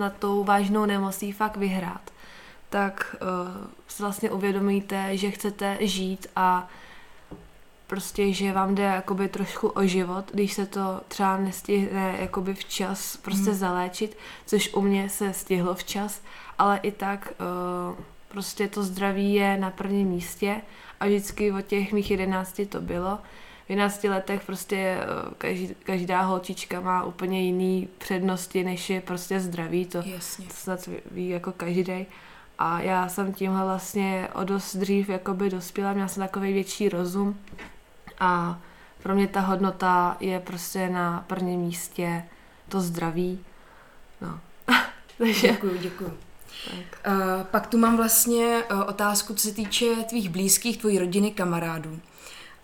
na 0.00 0.10
tou 0.10 0.44
vážnou 0.44 0.86
nemocí 0.86 1.32
fakt 1.32 1.56
vyhrát, 1.56 2.10
tak 2.70 3.16
uh, 3.22 3.28
si 3.88 4.02
vlastně 4.02 4.30
uvědomíte, 4.30 5.16
že 5.16 5.30
chcete 5.30 5.78
žít 5.80 6.26
a 6.36 6.68
prostě, 7.86 8.32
že 8.32 8.52
vám 8.52 8.74
jde 8.74 8.82
jakoby 8.82 9.28
trošku 9.28 9.68
o 9.68 9.86
život, 9.86 10.24
když 10.32 10.52
se 10.52 10.66
to 10.66 11.00
třeba 11.08 11.36
nestihne 11.36 12.16
jakoby 12.20 12.54
včas 12.54 13.16
prostě 13.16 13.50
mm. 13.50 13.56
zaléčit, 13.56 14.16
což 14.46 14.74
u 14.74 14.80
mě 14.80 15.08
se 15.08 15.32
stihlo 15.32 15.74
včas, 15.74 16.22
ale 16.58 16.80
i 16.82 16.92
tak 16.92 17.32
uh, 17.40 18.04
prostě 18.28 18.68
to 18.68 18.82
zdraví 18.82 19.34
je 19.34 19.56
na 19.56 19.70
prvním 19.70 20.08
místě 20.08 20.62
a 21.00 21.06
vždycky 21.06 21.52
od 21.52 21.62
těch 21.62 21.92
mých 21.92 22.10
jedenácti 22.10 22.66
to 22.66 22.80
bylo. 22.80 23.18
V 23.70 23.72
jedenácti 23.72 24.08
letech 24.08 24.44
prostě 24.46 24.76
eh, 24.76 25.04
každý, 25.38 25.74
každá 25.82 26.20
holčička 26.22 26.80
má 26.80 27.04
úplně 27.04 27.42
jiný 27.42 27.88
přednosti, 27.98 28.64
než 28.64 28.90
je 28.90 29.00
prostě 29.00 29.40
zdraví, 29.40 29.86
to, 29.86 30.02
Jasně. 30.04 30.46
to 30.46 30.54
snad 30.54 30.88
ví 31.10 31.28
jako 31.28 31.52
každý. 31.52 32.06
A 32.58 32.80
já 32.80 33.08
jsem 33.08 33.32
tímhle 33.32 33.64
vlastně 33.64 34.28
o 34.34 34.44
dost 34.44 34.76
dřív 34.76 35.08
jakoby 35.08 35.50
dospěla, 35.50 35.92
měla 35.92 36.08
jsem 36.08 36.22
takový 36.22 36.52
větší 36.52 36.88
rozum 36.88 37.38
a 38.20 38.60
pro 39.02 39.14
mě 39.14 39.26
ta 39.26 39.40
hodnota 39.40 40.16
je 40.20 40.40
prostě 40.40 40.88
na 40.88 41.24
prvním 41.26 41.60
místě 41.60 42.24
to 42.68 42.80
zdraví. 42.80 43.44
No. 44.20 44.40
Takže... 45.18 45.48
Děkuju, 45.48 45.78
děkuju. 45.78 46.18
Tak. 46.70 47.14
Uh, 47.14 47.42
pak 47.42 47.66
tu 47.66 47.78
mám 47.78 47.96
vlastně 47.96 48.62
uh, 48.72 48.80
otázku, 48.80 49.34
co 49.34 49.48
se 49.48 49.54
týče 49.54 49.86
tvých 50.08 50.28
blízkých, 50.28 50.78
tvojí 50.78 50.98
rodiny, 50.98 51.30
kamarádů. 51.30 52.00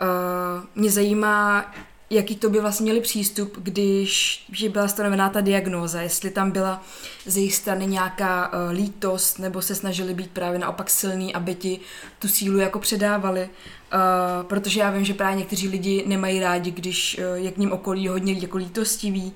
Uh, 0.02 0.64
mě 0.74 0.90
zajímá, 0.90 1.66
jaký 2.11 2.37
to 2.37 2.50
by 2.50 2.61
vlastně 2.61 2.85
měli 2.85 3.00
přístup, 3.00 3.59
když 3.62 4.44
že 4.52 4.68
byla 4.68 4.88
stanovená 4.88 5.28
ta 5.28 5.40
diagnóza, 5.40 6.02
jestli 6.02 6.30
tam 6.30 6.50
byla 6.50 6.82
z 7.26 7.37
jejich 7.37 7.54
strany 7.54 7.87
nějaká 7.87 8.52
uh, 8.52 8.72
lítost, 8.72 9.38
nebo 9.38 9.62
se 9.62 9.74
snažili 9.74 10.14
být 10.14 10.30
právě 10.30 10.59
naopak 10.59 10.90
silný, 10.90 11.35
aby 11.35 11.54
ti 11.54 11.80
tu 12.18 12.28
sílu 12.28 12.59
jako 12.59 12.78
předávali, 12.78 13.42
uh, 13.42 14.46
protože 14.46 14.80
já 14.80 14.90
vím, 14.90 15.04
že 15.04 15.14
právě 15.14 15.37
někteří 15.37 15.68
lidi 15.68 16.04
nemají 16.06 16.40
rádi, 16.40 16.70
když 16.70 17.18
uh, 17.18 17.44
je 17.44 17.52
k 17.52 17.59
ním 17.59 17.72
okolí 17.72 18.09
hodně 18.09 18.32
jako 18.32 18.59
lítostivý 18.59 19.32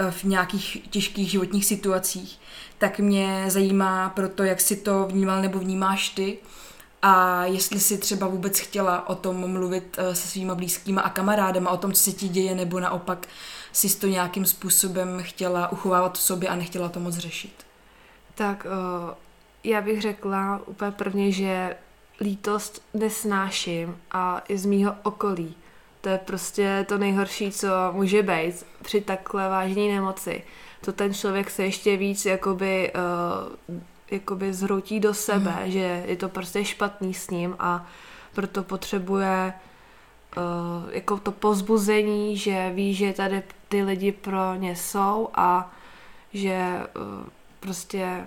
uh, 0.00 0.10
v 0.10 0.24
nějakých 0.24 0.78
těžkých 0.90 1.30
životních 1.30 1.64
situacích, 1.64 2.38
tak 2.78 2.98
mě 2.98 3.44
zajímá 3.48 4.08
proto, 4.08 4.44
jak 4.44 4.60
si 4.60 4.76
to 4.76 5.06
vnímal 5.06 5.42
nebo 5.42 5.58
vnímáš 5.58 6.08
ty, 6.08 6.38
a 7.02 7.44
jestli 7.44 7.80
si 7.80 7.98
třeba 7.98 8.26
vůbec 8.26 8.58
chtěla 8.58 9.08
o 9.08 9.14
tom 9.14 9.52
mluvit 9.52 9.96
eh, 9.98 10.14
se 10.14 10.28
svýma 10.28 10.54
blízkýma 10.54 11.02
a 11.02 11.10
kamarádama, 11.10 11.70
o 11.70 11.76
tom, 11.76 11.92
co 11.92 12.02
se 12.02 12.12
ti 12.12 12.28
děje, 12.28 12.54
nebo 12.54 12.80
naopak 12.80 13.28
si 13.72 13.96
to 13.96 14.06
nějakým 14.06 14.46
způsobem 14.46 15.18
chtěla 15.22 15.72
uchovávat 15.72 16.18
v 16.18 16.22
sobě 16.22 16.48
a 16.48 16.56
nechtěla 16.56 16.88
to 16.88 17.00
moc 17.00 17.14
řešit? 17.14 17.66
Tak 18.34 18.66
uh, 18.66 19.14
já 19.64 19.80
bych 19.80 20.02
řekla 20.02 20.60
úplně 20.66 20.90
prvně, 20.90 21.32
že 21.32 21.76
lítost 22.20 22.82
nesnáším 22.94 23.96
a 24.10 24.42
i 24.48 24.58
z 24.58 24.66
mýho 24.66 24.94
okolí. 25.02 25.54
To 26.00 26.08
je 26.08 26.18
prostě 26.18 26.86
to 26.88 26.98
nejhorší, 26.98 27.52
co 27.52 27.68
může 27.92 28.22
být 28.22 28.66
při 28.82 29.00
takhle 29.00 29.48
vážné 29.48 29.82
nemoci. 29.82 30.44
To 30.80 30.92
ten 30.92 31.14
člověk 31.14 31.50
se 31.50 31.64
ještě 31.64 31.96
víc 31.96 32.26
jakoby 32.26 32.92
uh, 33.68 33.76
jakoby 34.10 34.54
zhroutí 34.54 35.00
do 35.00 35.14
sebe, 35.14 35.56
mm. 35.64 35.70
že 35.70 36.04
je 36.06 36.16
to 36.16 36.28
prostě 36.28 36.64
špatný 36.64 37.14
s 37.14 37.30
ním 37.30 37.56
a 37.58 37.86
proto 38.32 38.62
potřebuje 38.62 39.52
uh, 40.36 40.42
jako 40.90 41.18
to 41.18 41.32
pozbuzení, 41.32 42.36
že 42.36 42.70
ví, 42.74 42.94
že 42.94 43.12
tady 43.12 43.42
ty 43.68 43.82
lidi 43.82 44.12
pro 44.12 44.54
ně 44.54 44.76
jsou 44.76 45.28
a 45.34 45.72
že 46.32 46.80
uh, 46.96 47.28
prostě 47.60 48.26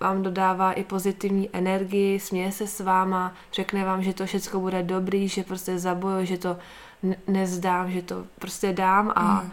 vám 0.00 0.22
dodává 0.22 0.72
i 0.72 0.84
pozitivní 0.84 1.48
energii, 1.52 2.20
směje 2.20 2.52
se 2.52 2.66
s 2.66 2.80
váma, 2.80 3.32
řekne 3.52 3.84
vám, 3.84 4.02
že 4.02 4.12
to 4.12 4.26
všechno 4.26 4.60
bude 4.60 4.82
dobrý, 4.82 5.28
že 5.28 5.42
prostě 5.42 5.78
zaboju, 5.78 6.24
že 6.24 6.38
to 6.38 6.56
nezdám, 7.28 7.90
že 7.90 8.02
to 8.02 8.24
prostě 8.38 8.72
dám 8.72 9.12
a 9.16 9.42
mm. 9.42 9.52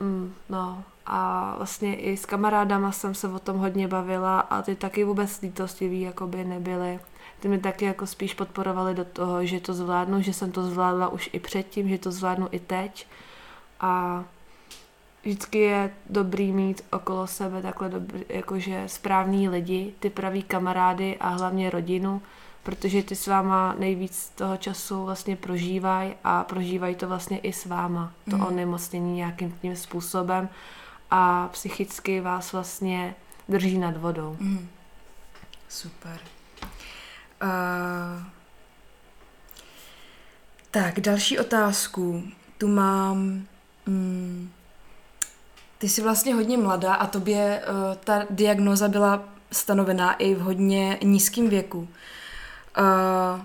Mm, 0.00 0.34
no, 0.48 0.84
a 1.10 1.54
vlastně 1.56 1.96
i 1.96 2.16
s 2.16 2.26
kamarádama 2.26 2.92
jsem 2.92 3.14
se 3.14 3.28
o 3.28 3.38
tom 3.38 3.58
hodně 3.58 3.88
bavila 3.88 4.40
a 4.40 4.62
ty 4.62 4.74
taky 4.74 5.04
vůbec 5.04 5.40
lítostiví 5.40 6.00
jakoby 6.00 6.44
nebyly. 6.44 7.00
Ty 7.40 7.48
mi 7.48 7.58
taky 7.58 7.84
jako 7.84 8.06
spíš 8.06 8.34
podporovali 8.34 8.94
do 8.94 9.04
toho, 9.04 9.46
že 9.46 9.60
to 9.60 9.74
zvládnu, 9.74 10.22
že 10.22 10.32
jsem 10.32 10.52
to 10.52 10.62
zvládla 10.62 11.08
už 11.08 11.30
i 11.32 11.40
předtím, 11.40 11.88
že 11.88 11.98
to 11.98 12.12
zvládnu 12.12 12.48
i 12.50 12.58
teď 12.58 13.06
a 13.80 14.24
vždycky 15.22 15.58
je 15.58 15.90
dobrý 16.10 16.52
mít 16.52 16.84
okolo 16.92 17.26
sebe 17.26 17.62
takhle 17.62 17.88
dobrý, 17.88 18.24
jakože 18.28 18.84
správný 18.86 19.48
lidi, 19.48 19.94
ty 20.00 20.10
praví 20.10 20.42
kamarády 20.42 21.16
a 21.16 21.28
hlavně 21.28 21.70
rodinu, 21.70 22.22
protože 22.62 23.02
ty 23.02 23.16
s 23.16 23.26
váma 23.26 23.74
nejvíc 23.78 24.32
toho 24.34 24.56
času 24.56 25.04
vlastně 25.04 25.36
prožívají 25.36 26.14
a 26.24 26.44
prožívají 26.44 26.94
to 26.94 27.08
vlastně 27.08 27.38
i 27.38 27.52
s 27.52 27.66
váma, 27.66 28.12
to 28.30 28.36
mm. 28.36 28.46
onemocnění 28.46 29.14
nějakým 29.14 29.58
tím 29.62 29.76
způsobem 29.76 30.48
a 31.10 31.48
psychicky 31.48 32.20
vás 32.20 32.52
vlastně 32.52 33.14
drží 33.48 33.78
nad 33.78 33.96
vodou. 33.96 34.36
Mm. 34.40 34.68
Super. 35.68 36.20
Uh, 37.42 38.22
tak, 40.70 41.00
další 41.00 41.38
otázku. 41.38 42.22
Tu 42.58 42.68
mám... 42.68 43.46
Mm, 43.86 44.50
ty 45.78 45.88
jsi 45.88 46.02
vlastně 46.02 46.34
hodně 46.34 46.58
mladá 46.58 46.94
a 46.94 47.06
tobě 47.06 47.62
uh, 47.68 47.96
ta 47.96 48.26
diagnoza 48.30 48.88
byla 48.88 49.24
stanovená 49.52 50.14
i 50.14 50.34
v 50.34 50.40
hodně 50.40 50.98
nízkém 51.02 51.48
věku. 51.48 51.88
Uh, 52.78 53.40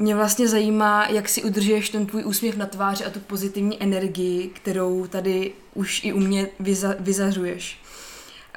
mě 0.00 0.14
vlastně 0.14 0.48
zajímá, 0.48 1.06
jak 1.06 1.28
si 1.28 1.42
udržuješ 1.42 1.90
ten 1.90 2.06
tvůj 2.06 2.24
úsměv 2.24 2.56
na 2.56 2.66
tváři 2.66 3.04
a 3.04 3.10
tu 3.10 3.20
pozitivní 3.20 3.82
energii, 3.82 4.48
kterou 4.48 5.06
tady 5.06 5.52
už 5.74 6.04
i 6.04 6.12
u 6.12 6.20
mě 6.20 6.48
vyza, 6.60 6.94
vyzařuješ. 6.98 7.80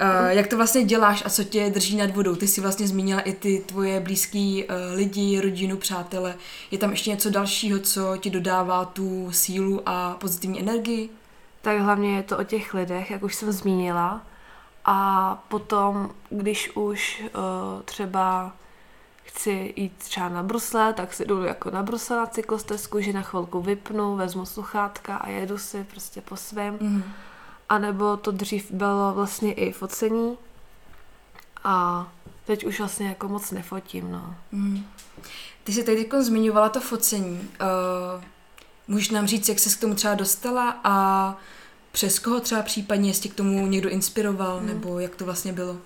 Uh, 0.00 0.28
jak 0.28 0.46
to 0.46 0.56
vlastně 0.56 0.84
děláš 0.84 1.22
a 1.26 1.30
co 1.30 1.44
tě 1.44 1.70
drží 1.70 1.96
nad 1.96 2.10
vodou? 2.10 2.36
Ty 2.36 2.48
jsi 2.48 2.60
vlastně 2.60 2.88
zmínila 2.88 3.20
i 3.20 3.32
ty 3.32 3.62
tvoje 3.66 4.00
blízký 4.00 4.64
uh, 4.64 4.70
lidi, 4.94 5.40
rodinu, 5.40 5.76
přátele. 5.76 6.34
Je 6.70 6.78
tam 6.78 6.90
ještě 6.90 7.10
něco 7.10 7.30
dalšího, 7.30 7.78
co 7.78 8.16
ti 8.16 8.30
dodává 8.30 8.84
tu 8.84 9.28
sílu 9.32 9.82
a 9.86 10.16
pozitivní 10.20 10.60
energii? 10.60 11.10
Tak 11.62 11.78
hlavně 11.78 12.16
je 12.16 12.22
to 12.22 12.38
o 12.38 12.44
těch 12.44 12.74
lidech, 12.74 13.10
jak 13.10 13.22
už 13.22 13.34
jsem 13.34 13.52
zmínila. 13.52 14.26
A 14.84 15.44
potom, 15.48 16.10
když 16.30 16.70
už 16.76 17.22
uh, 17.24 17.82
třeba 17.84 18.52
chci 19.34 19.74
jít 19.76 19.92
třeba 19.98 20.28
na 20.28 20.42
brusle, 20.42 20.92
tak 20.92 21.14
si 21.14 21.24
jdu 21.24 21.42
jako 21.42 21.70
na 21.70 21.82
brusle 21.82 22.16
na 22.16 22.26
cyklostezku, 22.26 23.00
že 23.00 23.12
na 23.12 23.22
chvilku 23.22 23.60
vypnu, 23.62 24.16
vezmu 24.16 24.46
sluchátka 24.46 25.16
a 25.16 25.28
jedu 25.28 25.58
si 25.58 25.84
prostě 25.84 26.20
po 26.20 26.36
svém. 26.36 26.78
Mm. 26.80 27.02
A 27.68 27.78
nebo 27.78 28.16
to 28.16 28.30
dřív 28.30 28.70
bylo 28.70 29.14
vlastně 29.14 29.52
i 29.52 29.72
focení 29.72 30.38
a 31.64 32.08
teď 32.46 32.66
už 32.66 32.78
vlastně 32.78 33.08
jako 33.08 33.28
moc 33.28 33.50
nefotím, 33.50 34.12
no. 34.12 34.34
Mm. 34.52 34.86
Ty 35.64 35.72
jsi 35.72 35.84
tady 35.84 36.08
zmiňovala 36.20 36.68
to 36.68 36.80
focení. 36.80 37.40
Uh, 37.40 38.24
můžeš 38.88 39.10
nám 39.10 39.26
říct, 39.26 39.48
jak 39.48 39.58
se 39.58 39.76
k 39.76 39.80
tomu 39.80 39.94
třeba 39.94 40.14
dostala 40.14 40.80
a 40.84 41.36
přes 41.92 42.18
koho 42.18 42.40
třeba 42.40 42.62
případně, 42.62 43.10
jestli 43.10 43.28
k 43.28 43.34
tomu 43.34 43.66
někdo 43.66 43.88
inspiroval, 43.88 44.60
mm. 44.60 44.66
nebo 44.66 44.98
jak 44.98 45.16
to 45.16 45.24
vlastně 45.24 45.52
bylo? 45.52 45.76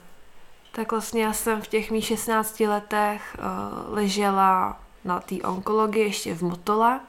Tak 0.79 0.91
vlastně 0.91 1.23
já 1.23 1.33
jsem 1.33 1.63
v 1.63 1.67
těch 1.67 1.91
mých 1.91 2.05
16 2.05 2.61
letech 2.61 3.37
uh, 3.39 3.95
ležela 3.95 4.81
na 5.05 5.21
té 5.21 5.35
onkologii 5.35 6.05
ještě 6.05 6.35
v 6.35 6.43
Motole 6.43 7.01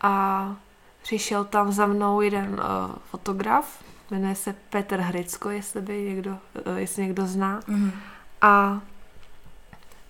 a 0.00 0.56
přišel 1.02 1.44
tam 1.44 1.72
za 1.72 1.86
mnou 1.86 2.20
jeden 2.20 2.48
uh, 2.52 2.96
fotograf, 3.10 3.84
jmenuje 4.10 4.34
se 4.34 4.54
Petr 4.70 4.96
Hricko, 5.00 5.50
jestli 5.50 5.80
by 5.80 6.02
někdo, 6.02 6.30
uh, 6.30 6.76
jestli 6.76 7.02
někdo 7.02 7.26
zná. 7.26 7.60
Mm. 7.66 7.92
A 8.40 8.80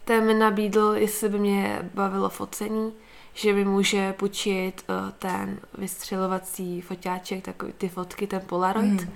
ten 0.04 0.26
mi 0.26 0.34
nabídl, 0.34 0.94
jestli 0.96 1.28
by 1.28 1.38
mě 1.38 1.90
bavilo 1.94 2.28
focení, 2.28 2.92
že 3.34 3.52
mi 3.52 3.64
může 3.64 4.12
půjčit 4.12 4.84
uh, 4.88 5.10
ten 5.10 5.60
vystřelovací 5.78 6.80
foťáček, 6.80 7.44
takový 7.44 7.72
ty 7.72 7.88
fotky, 7.88 8.26
ten 8.26 8.40
Polaroid. 8.40 9.00
Mm 9.00 9.14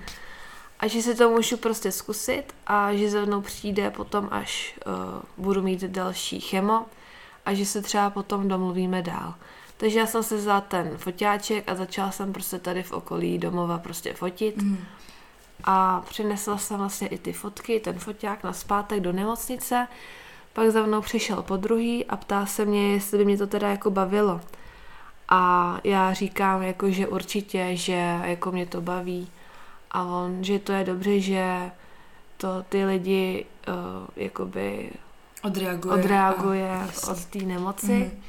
a 0.79 0.87
že 0.87 1.01
si 1.01 1.15
to 1.15 1.29
můžu 1.29 1.57
prostě 1.57 1.91
zkusit 1.91 2.43
a 2.67 2.93
že 2.93 3.09
za 3.09 3.25
mnou 3.25 3.41
přijde 3.41 3.91
potom, 3.91 4.27
až 4.31 4.79
uh, 4.85 5.43
budu 5.45 5.61
mít 5.61 5.83
další 5.83 6.39
chemo 6.39 6.85
a 7.45 7.53
že 7.53 7.65
se 7.65 7.81
třeba 7.81 8.09
potom 8.09 8.47
domluvíme 8.47 9.01
dál. 9.01 9.33
Takže 9.77 9.99
já 9.99 10.05
jsem 10.05 10.23
si 10.23 10.35
vzala 10.35 10.61
ten 10.61 10.97
foťáček 10.97 11.69
a 11.69 11.75
začala 11.75 12.11
jsem 12.11 12.33
prostě 12.33 12.59
tady 12.59 12.83
v 12.83 12.91
okolí 12.91 13.37
domova 13.37 13.77
prostě 13.77 14.13
fotit. 14.13 14.61
Mm. 14.61 14.77
A 15.63 16.03
přinesla 16.09 16.57
jsem 16.57 16.77
vlastně 16.77 17.07
i 17.07 17.17
ty 17.17 17.33
fotky, 17.33 17.79
ten 17.79 17.99
foťák 17.99 18.43
na 18.43 18.53
zpátek 18.53 18.99
do 18.99 19.11
nemocnice. 19.11 19.87
Pak 20.53 20.69
za 20.69 20.85
mnou 20.85 21.01
přišel 21.01 21.43
po 21.43 21.57
druhý 21.57 22.05
a 22.05 22.17
ptá 22.17 22.45
se 22.45 22.65
mě, 22.65 22.93
jestli 22.93 23.17
by 23.17 23.25
mě 23.25 23.37
to 23.37 23.47
teda 23.47 23.69
jako 23.69 23.89
bavilo. 23.91 24.41
A 25.29 25.79
já 25.83 26.13
říkám, 26.13 26.61
jako, 26.61 26.91
že 26.91 27.07
určitě, 27.07 27.69
že 27.73 28.19
jako 28.23 28.51
mě 28.51 28.65
to 28.65 28.81
baví. 28.81 29.29
A 29.91 30.03
on, 30.03 30.43
že 30.43 30.59
to 30.59 30.71
je 30.71 30.83
dobře, 30.83 31.19
že 31.19 31.71
to 32.37 32.63
ty 32.69 32.85
lidi 32.85 33.45
uh, 33.67 33.73
jakoby 34.15 34.91
Odreaguje. 35.43 35.93
odreaguje 35.95 36.69
a- 36.71 37.11
od 37.11 37.25
té 37.25 37.39
nemoci. 37.39 37.91
Mhm. 37.93 38.21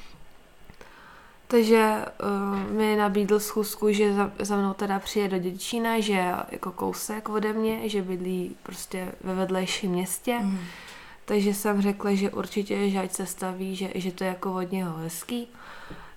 Takže 1.46 2.04
uh, 2.22 2.72
mi 2.72 2.96
nabídl 2.96 3.40
schůzku, 3.40 3.92
že 3.92 4.14
za, 4.14 4.30
za 4.38 4.56
mnou 4.56 4.74
teda 4.74 4.98
přijde 4.98 5.28
do 5.28 5.38
Děčína, 5.38 6.00
že 6.00 6.12
je 6.12 6.34
jako 6.50 6.72
kousek 6.72 7.28
ode 7.28 7.52
mě, 7.52 7.88
že 7.88 8.02
bydlí 8.02 8.56
prostě 8.62 9.12
ve 9.24 9.34
vedlejším 9.34 9.90
městě. 9.90 10.38
Mhm. 10.42 10.58
Takže 11.24 11.54
jsem 11.54 11.82
řekla, 11.82 12.14
že 12.14 12.30
určitě, 12.30 12.90
že 12.90 12.98
ať 12.98 13.12
se 13.12 13.26
staví, 13.26 13.76
že, 13.76 13.90
že 13.94 14.12
to 14.12 14.24
je 14.24 14.28
jako 14.28 14.54
od 14.54 14.72
něho 14.72 14.96
hezký. 14.96 15.48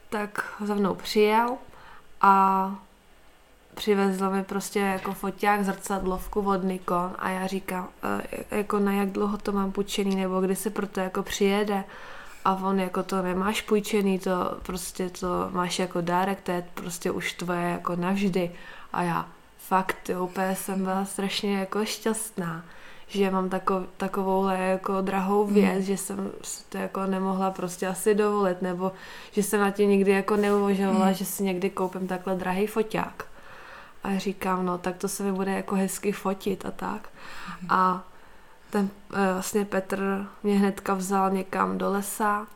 Tak 0.10 0.53
za 0.63 0.73
mnou 0.75 0.95
přijel 0.95 1.58
a 2.21 2.75
přivezl 3.76 4.30
mi 4.30 4.44
prostě 4.44 4.80
jako 4.80 5.14
foťák, 5.14 5.64
zrcadlovku 5.66 6.42
od 6.42 6.64
Nikon 6.64 7.12
a 7.20 7.30
já 7.30 7.48
říkám, 7.48 7.88
e, 8.52 8.58
jako 8.58 8.80
na 8.80 8.92
jak 8.94 9.10
dlouho 9.10 9.38
to 9.38 9.52
mám 9.52 9.72
půjčený, 9.72 10.16
nebo 10.16 10.42
kdy 10.42 10.56
se 10.56 10.70
proto 10.70 11.00
jako 11.00 11.24
přijede. 11.24 11.84
A 12.46 12.56
on 12.64 12.80
jako 12.80 13.04
to 13.04 13.22
nemáš 13.22 13.62
půjčený, 13.62 14.20
to 14.20 14.58
prostě 14.64 15.10
to 15.10 15.28
máš 15.52 15.80
jako 15.80 16.02
dárek, 16.02 16.42
to 16.42 16.52
je 16.52 16.66
prostě 16.74 17.12
už 17.12 17.34
tvoje 17.34 17.62
jako 17.70 17.96
navždy. 17.96 18.52
A 18.94 19.04
já 19.04 19.26
fakt, 19.58 20.10
jo, 20.10 20.24
úplně 20.26 20.56
jsem 20.56 20.84
byla 20.84 21.06
strašně 21.06 21.58
jako 21.60 21.86
šťastná, 21.86 22.64
že 23.08 23.32
mám 23.32 23.50
tako, 23.50 23.84
takovouhle 23.98 24.58
jako 24.60 25.02
drahou 25.02 25.46
věc, 25.46 25.76
Mm. 25.78 25.82
že 25.82 25.98
jsem 25.98 26.32
si 26.44 26.64
to 26.70 26.78
jako 26.78 27.06
nemohla 27.06 27.52
prostě 27.52 27.88
asi 27.88 28.16
dovolit, 28.16 28.62
nebo 28.62 28.92
že 29.32 29.44
jsem 29.44 29.60
na 29.62 29.72
tím 29.72 29.90
nikdy 29.90 30.12
jako 30.12 30.36
neuvažovala, 30.36 31.08
Mm. 31.08 31.14
že 31.14 31.26
si 31.26 31.44
někdy 31.44 31.70
koupím 31.70 32.08
takhle 32.08 32.36
drahý 32.36 32.68
foťák. 32.68 33.26
A 34.04 34.18
říkám, 34.18 34.66
no 34.66 34.78
tak 34.78 34.98
to 34.98 35.08
se 35.08 35.24
mi 35.24 35.32
bude 35.32 35.52
jako 35.52 35.76
hezky 35.76 36.12
fotit 36.12 36.66
a 36.66 36.72
tak. 36.72 37.10
A 37.70 38.04
ten 38.70 38.89
eh, 39.13 39.34
vlastně 39.34 39.66
Petr 39.66 40.28
mě 40.44 40.60
hnedka 40.60 40.94
vzal 40.94 41.32
někam 41.32 41.78
do 41.78 41.92
lesa 41.92 42.48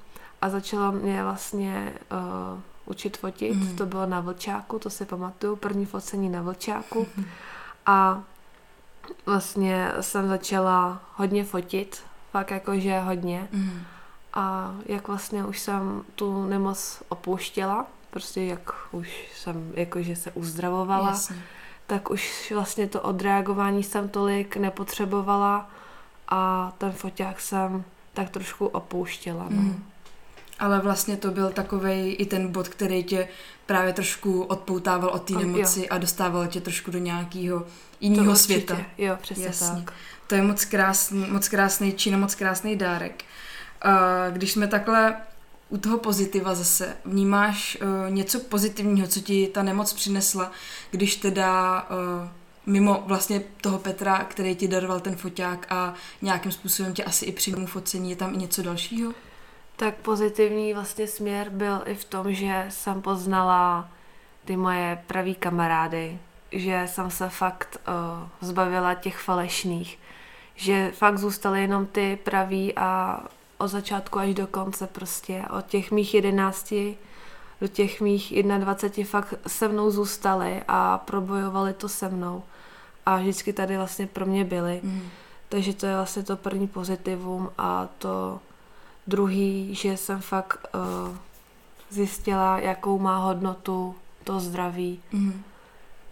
a 0.42 0.50
začala 0.50 0.92
mě 0.92 1.24
vlastně 1.24 1.94
uh, 2.12 2.60
učit 2.86 3.18
fotit. 3.18 3.56
Mhm. 3.56 3.76
To 3.76 3.86
bylo 3.86 4.06
na 4.06 4.20
Vlčáku, 4.20 4.80
to 4.80 4.90
si 4.90 5.06
pamatuju, 5.06 5.56
první 5.56 5.86
focení 5.86 6.30
na 6.30 6.42
Vlčáku. 6.42 7.08
A 7.86 8.24
vlastně 9.26 9.92
jsem 10.02 10.28
začala 10.28 11.02
hodně 11.16 11.44
fotit, 11.44 12.04
fakt 12.32 12.52
jakože 12.52 13.00
hodně. 13.00 13.48
Mhm. 13.52 13.82
A 14.34 14.76
jak 14.86 15.08
vlastně 15.08 15.46
už 15.46 15.60
jsem 15.60 16.04
tu 16.16 16.46
nemoc 16.46 17.04
opouštěla, 17.10 17.86
prostě 18.18 18.42
jak 18.44 18.74
už 18.92 19.10
jsem 19.36 19.72
jakože 19.76 20.16
se 20.16 20.32
uzdravovala, 20.32 21.08
Jasně. 21.10 21.36
tak 21.88 22.12
už 22.12 22.52
vlastně 22.56 22.88
to 22.88 23.02
odreagování 23.02 23.84
jsem 23.84 24.10
tolik 24.10 24.58
nepotřebovala 24.58 25.70
a 26.28 26.72
ten 26.78 26.92
foťák 26.92 27.42
jsem 27.42 27.84
tak 28.14 28.30
trošku 28.30 28.66
opouštěla. 28.66 29.44
No. 29.44 29.62
Mhm. 29.62 29.84
Ale 30.60 30.80
vlastně 30.80 31.18
to 31.18 31.32
byl 31.32 31.50
takovej 31.50 32.16
i 32.20 32.26
ten 32.26 32.52
bod, 32.52 32.68
který 32.68 33.04
tě 33.04 33.28
právě 33.66 33.94
trošku 33.94 34.44
odpoutával 34.44 35.10
od 35.10 35.24
té 35.24 35.34
O, 35.34 35.40
jo. 35.40 35.48
nemoci 35.48 35.90
a 35.90 35.98
dostával 35.98 36.48
tě 36.48 36.62
trošku 36.62 36.92
do 36.92 36.98
nějakého 36.98 37.66
jiného 38.00 38.36
světa. 38.36 38.78
Jo, 38.98 39.18
přesně 39.22 39.46
Jasně. 39.46 39.82
tak. 39.86 39.94
To 40.28 40.36
je 40.36 40.42
moc 40.42 40.66
krásný, 40.66 41.26
moc 41.30 41.48
krásný 41.48 41.94
čin 41.94 42.16
a 42.16 42.18
moc 42.18 42.36
krásný 42.36 42.76
dárek. 42.76 43.24
Když 44.32 44.52
jsme 44.52 44.68
takhle 44.68 45.16
u 45.70 45.78
toho 45.78 45.98
pozitiva 45.98 46.56
zase, 46.56 46.98
vnímáš 47.06 47.78
uh, 47.82 48.14
něco 48.14 48.40
pozitivního, 48.40 49.08
co 49.08 49.20
ti 49.20 49.48
ta 49.48 49.64
nemoc 49.64 49.94
přinesla, 49.94 50.52
když 50.92 51.16
teda 51.16 51.82
uh, 51.90 52.30
mimo 52.66 53.04
vlastně 53.06 53.40
toho 53.62 53.80
Petra, 53.80 54.24
který 54.24 54.56
ti 54.56 54.68
daroval 54.68 55.00
ten 55.00 55.16
foťák 55.16 55.68
a 55.70 55.94
nějakým 56.22 56.52
způsobem 56.52 56.94
tě 56.94 57.04
asi 57.04 57.26
i 57.26 57.32
při 57.32 57.52
tomu 57.52 57.68
focení, 57.68 58.10
je 58.10 58.16
tam 58.16 58.34
i 58.34 58.38
něco 58.38 58.62
dalšího? 58.64 59.14
Tak 59.76 59.96
pozitivní 59.96 60.74
vlastně 60.74 61.08
směr 61.08 61.50
byl 61.50 61.82
i 61.86 61.96
v 61.96 62.06
tom, 62.06 62.34
že 62.34 62.66
jsem 62.70 63.02
poznala 63.02 63.90
ty 64.46 64.58
moje 64.58 65.04
pravý 65.08 65.36
kamarády, 65.36 66.20
že 66.52 66.84
jsem 66.86 67.12
se 67.12 67.30
fakt 67.30 67.78
uh, 67.88 68.48
zbavila 68.50 68.94
těch 68.94 69.18
falešných, 69.18 70.00
že 70.56 70.92
fakt 70.96 71.18
zůstaly 71.18 71.62
jenom 71.62 71.86
ty 71.86 72.20
praví 72.24 72.74
a 72.76 73.20
od 73.58 73.68
začátku 73.68 74.20
až 74.20 74.34
do 74.34 74.48
konce 74.48 74.88
prostě, 74.88 75.44
od 75.58 75.66
těch 75.66 75.92
mých 75.92 76.14
jedenácti 76.14 76.98
do 77.62 77.68
těch 77.68 78.02
mých 78.02 78.44
21 78.44 79.10
fakt 79.10 79.34
se 79.48 79.68
mnou 79.68 79.92
zůstali 79.92 80.62
a 80.68 80.98
probojovali 80.98 81.74
to 81.74 81.90
se 81.90 82.10
mnou 82.10 82.44
a 83.06 83.18
vždycky 83.18 83.54
tady 83.54 83.78
vlastně 83.78 84.08
pro 84.08 84.26
mě 84.26 84.46
byli. 84.46 84.80
Mm. 84.84 85.02
Takže 85.50 85.74
to 85.74 85.86
je 85.86 85.96
vlastně 85.96 86.24
to 86.24 86.38
první 86.38 86.68
pozitivum 86.68 87.50
a 87.58 87.88
to 87.98 88.40
druhý, 89.08 89.76
že 89.76 89.98
jsem 89.98 90.22
fakt 90.22 90.68
uh, 90.76 91.16
zjistila, 91.90 92.60
jakou 92.60 93.00
má 93.00 93.18
hodnotu 93.18 93.96
to 94.24 94.40
zdraví, 94.40 95.00
Mm. 95.12 95.44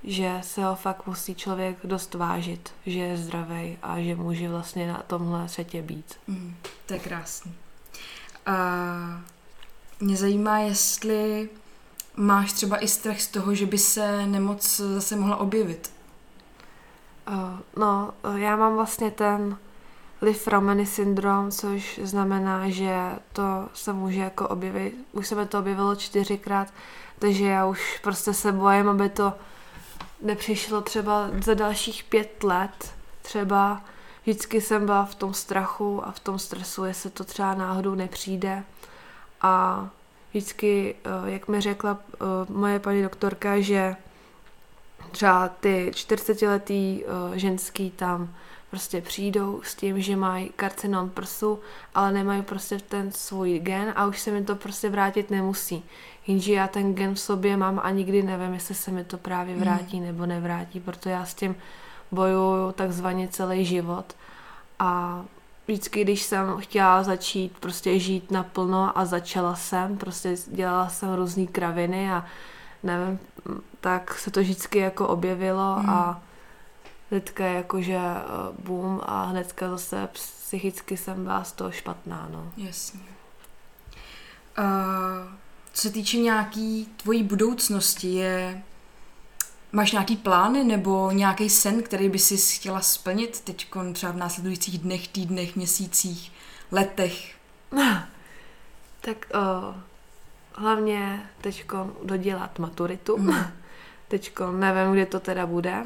že 0.04 0.40
se 0.42 0.64
ho 0.66 0.76
fakt 0.76 1.08
musí 1.08 1.36
člověk 1.36 1.78
dost 1.84 2.14
vážit, 2.14 2.74
že 2.86 3.00
je 3.00 3.18
zdravý 3.18 3.78
a 3.84 4.00
že 4.02 4.16
může 4.16 4.50
vlastně 4.50 4.88
na 4.88 5.04
tomhle 5.08 5.50
světě 5.50 5.82
být. 5.82 6.16
Mm. 6.28 6.56
To 6.86 6.94
je 6.94 7.00
krásný. 7.00 7.56
A 8.46 8.56
mě 10.00 10.16
zajímá, 10.16 10.60
jestli 10.60 11.50
máš 12.16 12.54
třeba 12.54 12.84
i 12.84 12.88
strach 12.88 13.22
z 13.22 13.28
toho, 13.28 13.56
že 13.56 13.66
by 13.66 13.78
se 13.78 14.26
nemoc 14.28 14.78
zase 14.80 15.16
mohla 15.16 15.38
objevit. 15.38 15.92
Uh, 17.28 17.60
no, 17.76 18.14
uh, 18.26 18.36
já 18.36 18.56
mám 18.56 18.76
vlastně 18.76 19.12
ten 19.12 19.58
Liv-Romany 20.22 20.86
syndrom, 20.86 21.52
což 21.52 22.00
znamená, 22.04 22.70
že 22.70 23.12
to 23.34 23.70
se 23.74 23.94
může 23.94 24.20
jako 24.20 24.48
objevit, 24.48 24.94
už 25.12 25.28
se 25.28 25.36
mi 25.36 25.46
to 25.46 25.60
objevilo 25.60 25.96
čtyřikrát, 25.96 26.74
takže 27.20 27.46
já 27.46 27.66
už 27.66 28.00
prostě 28.04 28.34
se 28.34 28.52
bojím, 28.52 28.90
aby 28.90 29.10
to 29.10 29.34
nepřišlo 30.22 30.82
třeba 30.82 31.30
za 31.44 31.54
dalších 31.54 32.04
pět 32.04 32.44
let. 32.44 32.94
Třeba 33.22 33.82
vždycky 34.26 34.62
jsem 34.62 34.86
byla 34.86 35.06
v 35.06 35.16
tom 35.16 35.34
strachu 35.34 36.08
a 36.08 36.12
v 36.12 36.20
tom 36.20 36.40
stresu, 36.40 36.86
jestli 36.86 37.10
to 37.10 37.24
třeba 37.24 37.56
náhodou 37.56 37.96
nepřijde. 37.96 38.64
A 39.42 39.88
vždycky, 40.30 40.96
eh, 41.04 41.32
jak 41.32 41.48
mi 41.48 41.62
řekla 41.62 41.98
eh, 42.14 42.18
moje 42.50 42.80
paní 42.80 43.04
doktorka, 43.04 43.60
že 43.60 43.96
třeba 45.12 45.50
ty 45.50 45.92
40-letý 45.94 47.04
uh, 47.04 47.36
ženský 47.36 47.92
tam 47.92 48.34
prostě 48.70 49.02
přijdou 49.02 49.62
s 49.64 49.76
tím, 49.76 50.02
že 50.02 50.16
mají 50.16 50.50
karcinom 50.56 51.10
prsu, 51.10 51.60
ale 51.96 52.12
nemají 52.12 52.42
prostě 52.42 52.78
ten 52.78 53.12
svůj 53.12 53.60
gen 53.60 53.94
a 53.96 54.06
už 54.06 54.20
se 54.20 54.32
mi 54.32 54.44
to 54.44 54.56
prostě 54.56 54.90
vrátit 54.90 55.32
nemusí. 55.32 55.84
Jenže 56.28 56.54
já 56.54 56.68
ten 56.68 56.96
gen 56.96 57.16
v 57.16 57.20
sobě 57.20 57.58
mám 57.58 57.82
a 57.84 57.90
nikdy 57.90 58.24
nevím, 58.24 58.54
jestli 58.54 58.76
se 58.76 58.92
mi 58.92 59.04
to 59.04 59.18
právě 59.18 59.56
vrátí 59.56 60.00
nebo 60.00 60.26
nevrátí, 60.26 60.80
protože 60.80 61.10
já 61.10 61.26
s 61.26 61.34
tím 61.34 61.56
bojuju 62.16 62.72
takzvaně 62.72 63.28
celý 63.28 63.66
život. 63.66 64.06
A 64.80 65.22
vždycky, 65.68 66.04
když 66.04 66.22
jsem 66.22 66.58
chtěla 66.58 67.04
začít 67.04 67.58
prostě 67.60 68.00
žít 68.00 68.32
naplno 68.32 68.98
a 68.98 69.06
začala 69.06 69.56
jsem, 69.56 69.98
prostě 69.98 70.36
dělala 70.48 70.90
jsem 70.90 71.14
různé 71.14 71.46
kraviny 71.46 72.12
a 72.12 72.26
nevím, 72.84 73.20
tak 73.82 74.18
se 74.20 74.32
to 74.32 74.40
vždycky 74.40 74.80
jako 74.80 75.08
objevilo 75.08 75.76
Hmm. 75.76 75.90
a 75.90 76.22
hnedka 77.12 77.46
jakože 77.46 77.96
eh, 77.96 78.22
boom 78.60 79.02
a 79.06 79.24
hnedka 79.24 79.70
zase 79.70 80.10
psychicky 80.14 80.98
jsem 80.98 81.24
byla 81.24 81.44
z 81.44 81.52
toho 81.52 81.72
špatná, 81.72 82.28
no. 82.32 82.52
Jasně. 82.58 83.00
Uh, 84.58 85.34
co 85.74 85.82
se 85.82 85.90
týče 85.90 86.18
nějaký 86.18 86.90
tvojí 86.98 87.24
budoucnosti, 87.24 88.14
je 88.14 88.64
máš 89.76 89.92
nějaký 89.92 90.18
plány 90.18 90.64
nebo 90.64 91.12
nějaký 91.12 91.50
sen, 91.50 91.84
který 91.84 92.10
by 92.10 92.20
si 92.20 92.38
chtěla 92.38 92.82
splnit 92.82 93.42
teď 93.42 93.70
třeba 93.94 94.12
v 94.12 94.18
následujících 94.18 94.80
dnech, 94.80 95.08
týdnech, 95.08 95.56
měsících, 95.56 96.32
letech? 96.72 97.36
Tak 99.02 99.26
uh, 99.36 99.76
hlavně 100.54 101.30
teď 101.42 101.66
dodělat 102.04 102.60
maturitu. 102.60 103.18
Mm. 103.22 103.36
Teď 104.08 104.32
nevím, 104.52 104.94
kde 104.94 105.06
to 105.06 105.20
teda 105.20 105.46
bude. 105.46 105.84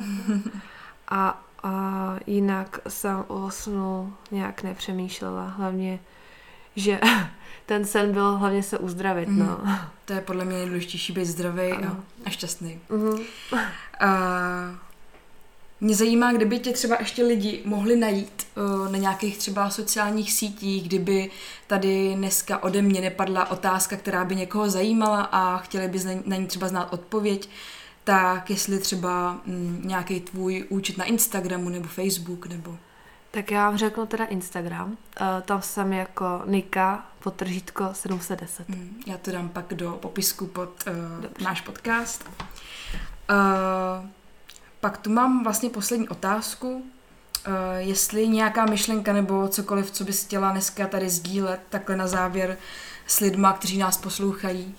A, 1.08 1.42
a 1.64 2.16
jinak 2.28 2.80
jsem 2.88 3.26
o 3.28 3.52
snu 3.52 4.14
nějak 4.32 4.64
nepřemýšlela. 4.64 5.46
Hlavně, 5.46 6.00
že 6.80 7.00
ten 7.66 7.86
sen 7.86 8.12
byl 8.14 8.38
hlavně 8.38 8.64
se 8.64 8.78
uzdravit, 8.78 9.30
Mhm. 9.30 9.40
no. 9.40 9.60
To 10.06 10.14
je 10.14 10.22
podle 10.22 10.46
mě 10.46 10.58
nejdůležitější 10.58 11.14
být 11.14 11.26
zdravý 11.26 11.72
a, 11.72 11.98
a 12.26 12.30
šťastný. 12.30 12.80
Mhm. 12.90 13.20
A 14.00 14.10
Mě 15.82 15.96
zajímá, 15.96 16.32
kdyby 16.34 16.60
tě 16.60 16.72
třeba 16.74 16.96
ještě 17.00 17.24
lidi 17.24 17.62
mohli 17.66 17.96
najít 17.96 18.48
uh, 18.58 18.92
na 18.92 18.98
nějakých 18.98 19.38
třeba 19.38 19.70
sociálních 19.70 20.32
sítích, 20.34 20.84
kdyby 20.88 21.32
tady 21.68 22.14
dneska 22.16 22.64
ode 22.64 22.82
mě 22.82 23.02
nepadla 23.02 23.52
otázka, 23.52 23.98
která 23.98 24.26
by 24.26 24.36
někoho 24.36 24.70
zajímala 24.70 25.22
a 25.22 25.58
chtěli 25.58 25.88
by 25.88 26.00
na 26.26 26.36
ní 26.36 26.48
třeba 26.48 26.68
znát 26.68 26.94
odpověď, 26.94 27.50
tak 28.04 28.50
jestli 28.50 28.80
třeba 28.80 29.42
mm, 29.46 29.82
nějaký 29.86 30.20
tvůj 30.20 30.66
účet 30.70 30.98
na 30.98 31.06
Instagramu 31.06 31.70
nebo 31.70 31.88
Facebook 31.88 32.46
nebo... 32.48 32.78
Tak 33.32 33.52
já 33.52 33.70
vám 33.70 33.78
řeknu 33.78 34.06
teda 34.06 34.26
Instagram. 34.26 34.88
Uh, 34.88 35.28
tam 35.46 35.62
jsem 35.62 35.94
jako 35.94 36.42
Nika 36.46 37.06
potržítko 37.20 37.90
710. 37.92 38.70
Mm, 38.70 39.02
já 39.08 39.18
to 39.18 39.32
dám 39.32 39.50
pak 39.50 39.74
do 39.74 39.92
popisku 39.92 40.48
pod 40.48 40.70
uh, 40.88 41.44
náš 41.44 41.62
podcast. 41.62 42.30
Uh, 42.30 44.10
pak 44.80 44.98
tu 44.98 45.10
mám 45.10 45.44
vlastně 45.44 45.70
poslední 45.70 46.10
otázku. 46.10 46.74
Uh, 47.48 47.54
jestli 47.78 48.28
nějaká 48.28 48.66
myšlenka 48.66 49.14
nebo 49.14 49.48
cokoliv, 49.48 49.92
co 49.92 50.04
bys 50.04 50.26
chtěla 50.26 50.52
dneska 50.52 50.88
tady 50.88 51.10
sdílet, 51.10 51.62
takhle 51.70 51.96
na 51.96 52.08
závěr 52.08 52.58
s 53.08 53.20
lidma, 53.20 53.54
kteří 53.54 53.78
nás 53.78 53.98
poslouchají. 53.98 54.76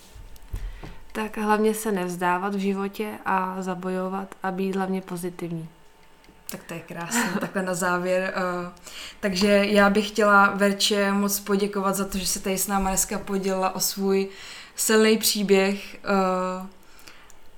Tak 1.11 1.37
hlavně 1.37 1.73
se 1.73 1.91
nevzdávat 1.91 2.55
v 2.55 2.59
životě 2.59 3.11
a 3.25 3.61
zabojovat 3.61 4.35
a 4.43 4.51
být 4.51 4.75
hlavně 4.75 5.01
pozitivní. 5.01 5.69
Tak 6.51 6.63
to 6.63 6.73
je 6.73 6.79
krásné, 6.79 7.29
takhle 7.39 7.63
na 7.63 7.73
závěr. 7.73 8.33
Uh, 8.37 8.69
takže 9.19 9.47
já 9.47 9.89
bych 9.89 10.07
chtěla 10.07 10.51
Verče 10.55 11.11
moc 11.11 11.39
poděkovat 11.39 11.95
za 11.95 12.05
to, 12.05 12.17
že 12.17 12.27
se 12.27 12.39
tady 12.39 12.57
s 12.57 12.67
náma 12.67 12.89
dneska 12.89 13.19
podělila 13.19 13.75
o 13.75 13.79
svůj 13.79 14.27
silný 14.75 15.17
příběh. 15.17 15.97
Uh, 16.59 16.65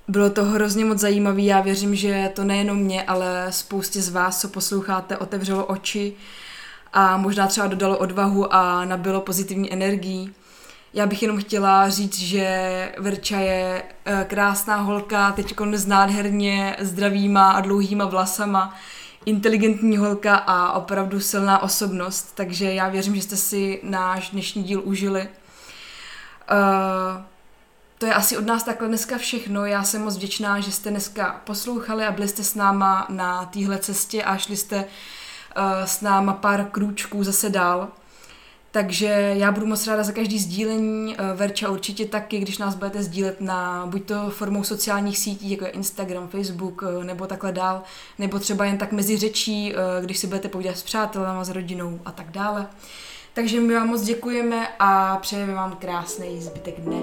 bylo 0.08 0.30
to 0.30 0.44
hrozně 0.44 0.84
moc 0.84 0.98
zajímavé. 0.98 1.40
Já 1.42 1.60
věřím, 1.60 1.94
že 1.94 2.30
to 2.34 2.44
nejenom 2.44 2.78
mě, 2.78 3.02
ale 3.02 3.46
spoustě 3.50 4.02
z 4.02 4.08
vás, 4.08 4.40
co 4.40 4.48
posloucháte, 4.48 5.16
otevřelo 5.18 5.64
oči 5.64 6.12
a 6.92 7.16
možná 7.16 7.46
třeba 7.46 7.66
dodalo 7.66 7.98
odvahu 7.98 8.54
a 8.54 8.84
nabilo 8.84 9.20
pozitivní 9.20 9.72
energii. 9.72 10.32
Já 10.94 11.06
bych 11.06 11.22
jenom 11.22 11.38
chtěla 11.38 11.88
říct, 11.88 12.18
že 12.18 12.92
Verča 12.98 13.38
je 13.38 13.82
eh, 14.04 14.26
krásná 14.28 14.76
holka, 14.76 15.32
teď 15.32 15.54
s 15.72 15.86
nádherně 15.86 16.76
zdravýma 16.80 17.50
a 17.50 17.60
dlouhýma 17.60 18.04
vlasama, 18.04 18.76
inteligentní 19.26 19.96
holka 19.96 20.36
a 20.36 20.72
opravdu 20.72 21.20
silná 21.20 21.62
osobnost, 21.62 22.32
takže 22.34 22.72
já 22.72 22.88
věřím, 22.88 23.16
že 23.16 23.22
jste 23.22 23.36
si 23.36 23.80
náš 23.82 24.30
dnešní 24.30 24.62
díl 24.62 24.82
užili. 24.84 25.22
Uh, 25.22 27.22
to 27.98 28.06
je 28.06 28.14
asi 28.14 28.38
od 28.38 28.46
nás 28.46 28.62
takhle 28.62 28.88
dneska 28.88 29.18
všechno. 29.18 29.66
Já 29.66 29.82
jsem 29.82 30.02
moc 30.02 30.16
vděčná, 30.16 30.60
že 30.60 30.72
jste 30.72 30.90
dneska 30.90 31.40
poslouchali 31.44 32.04
a 32.04 32.12
byli 32.12 32.28
jste 32.28 32.44
s 32.44 32.54
náma 32.54 33.06
na 33.08 33.44
téhle 33.44 33.78
cestě 33.78 34.24
a 34.24 34.36
šli 34.36 34.56
jste 34.56 34.76
uh, 34.76 35.84
s 35.84 36.00
náma 36.00 36.32
pár 36.32 36.68
krůčků 36.70 37.24
zase 37.24 37.50
dál. 37.50 37.88
Takže 38.74 39.34
já 39.36 39.52
budu 39.52 39.66
moc 39.66 39.86
ráda 39.86 40.02
za 40.02 40.12
každý 40.12 40.38
sdílení, 40.38 41.16
uh, 41.16 41.38
Verča 41.38 41.70
určitě 41.70 42.06
taky, 42.06 42.38
když 42.38 42.58
nás 42.58 42.74
budete 42.74 43.02
sdílet 43.02 43.40
na 43.40 43.86
buď 43.86 44.04
to 44.04 44.30
formou 44.30 44.64
sociálních 44.64 45.18
sítí, 45.18 45.50
jako 45.50 45.64
je 45.64 45.70
Instagram, 45.70 46.28
Facebook, 46.28 46.82
uh, 46.82 47.04
nebo 47.04 47.26
takhle 47.26 47.52
dál, 47.52 47.82
nebo 48.18 48.38
třeba 48.38 48.64
jen 48.64 48.78
tak 48.78 48.92
mezi 48.92 49.16
řečí, 49.16 49.74
uh, 49.74 50.04
když 50.04 50.18
si 50.18 50.26
budete 50.26 50.48
povídat 50.48 50.78
s 50.78 50.82
přátelama, 50.82 51.44
s 51.44 51.50
rodinou 51.50 52.00
a 52.04 52.12
tak 52.12 52.30
dále. 52.30 52.66
Takže 53.34 53.60
my 53.60 53.74
vám 53.74 53.88
moc 53.88 54.02
děkujeme 54.02 54.68
a 54.78 55.16
přejeme 55.16 55.54
vám 55.54 55.76
krásný 55.80 56.42
zbytek 56.42 56.80
dne. 56.80 57.02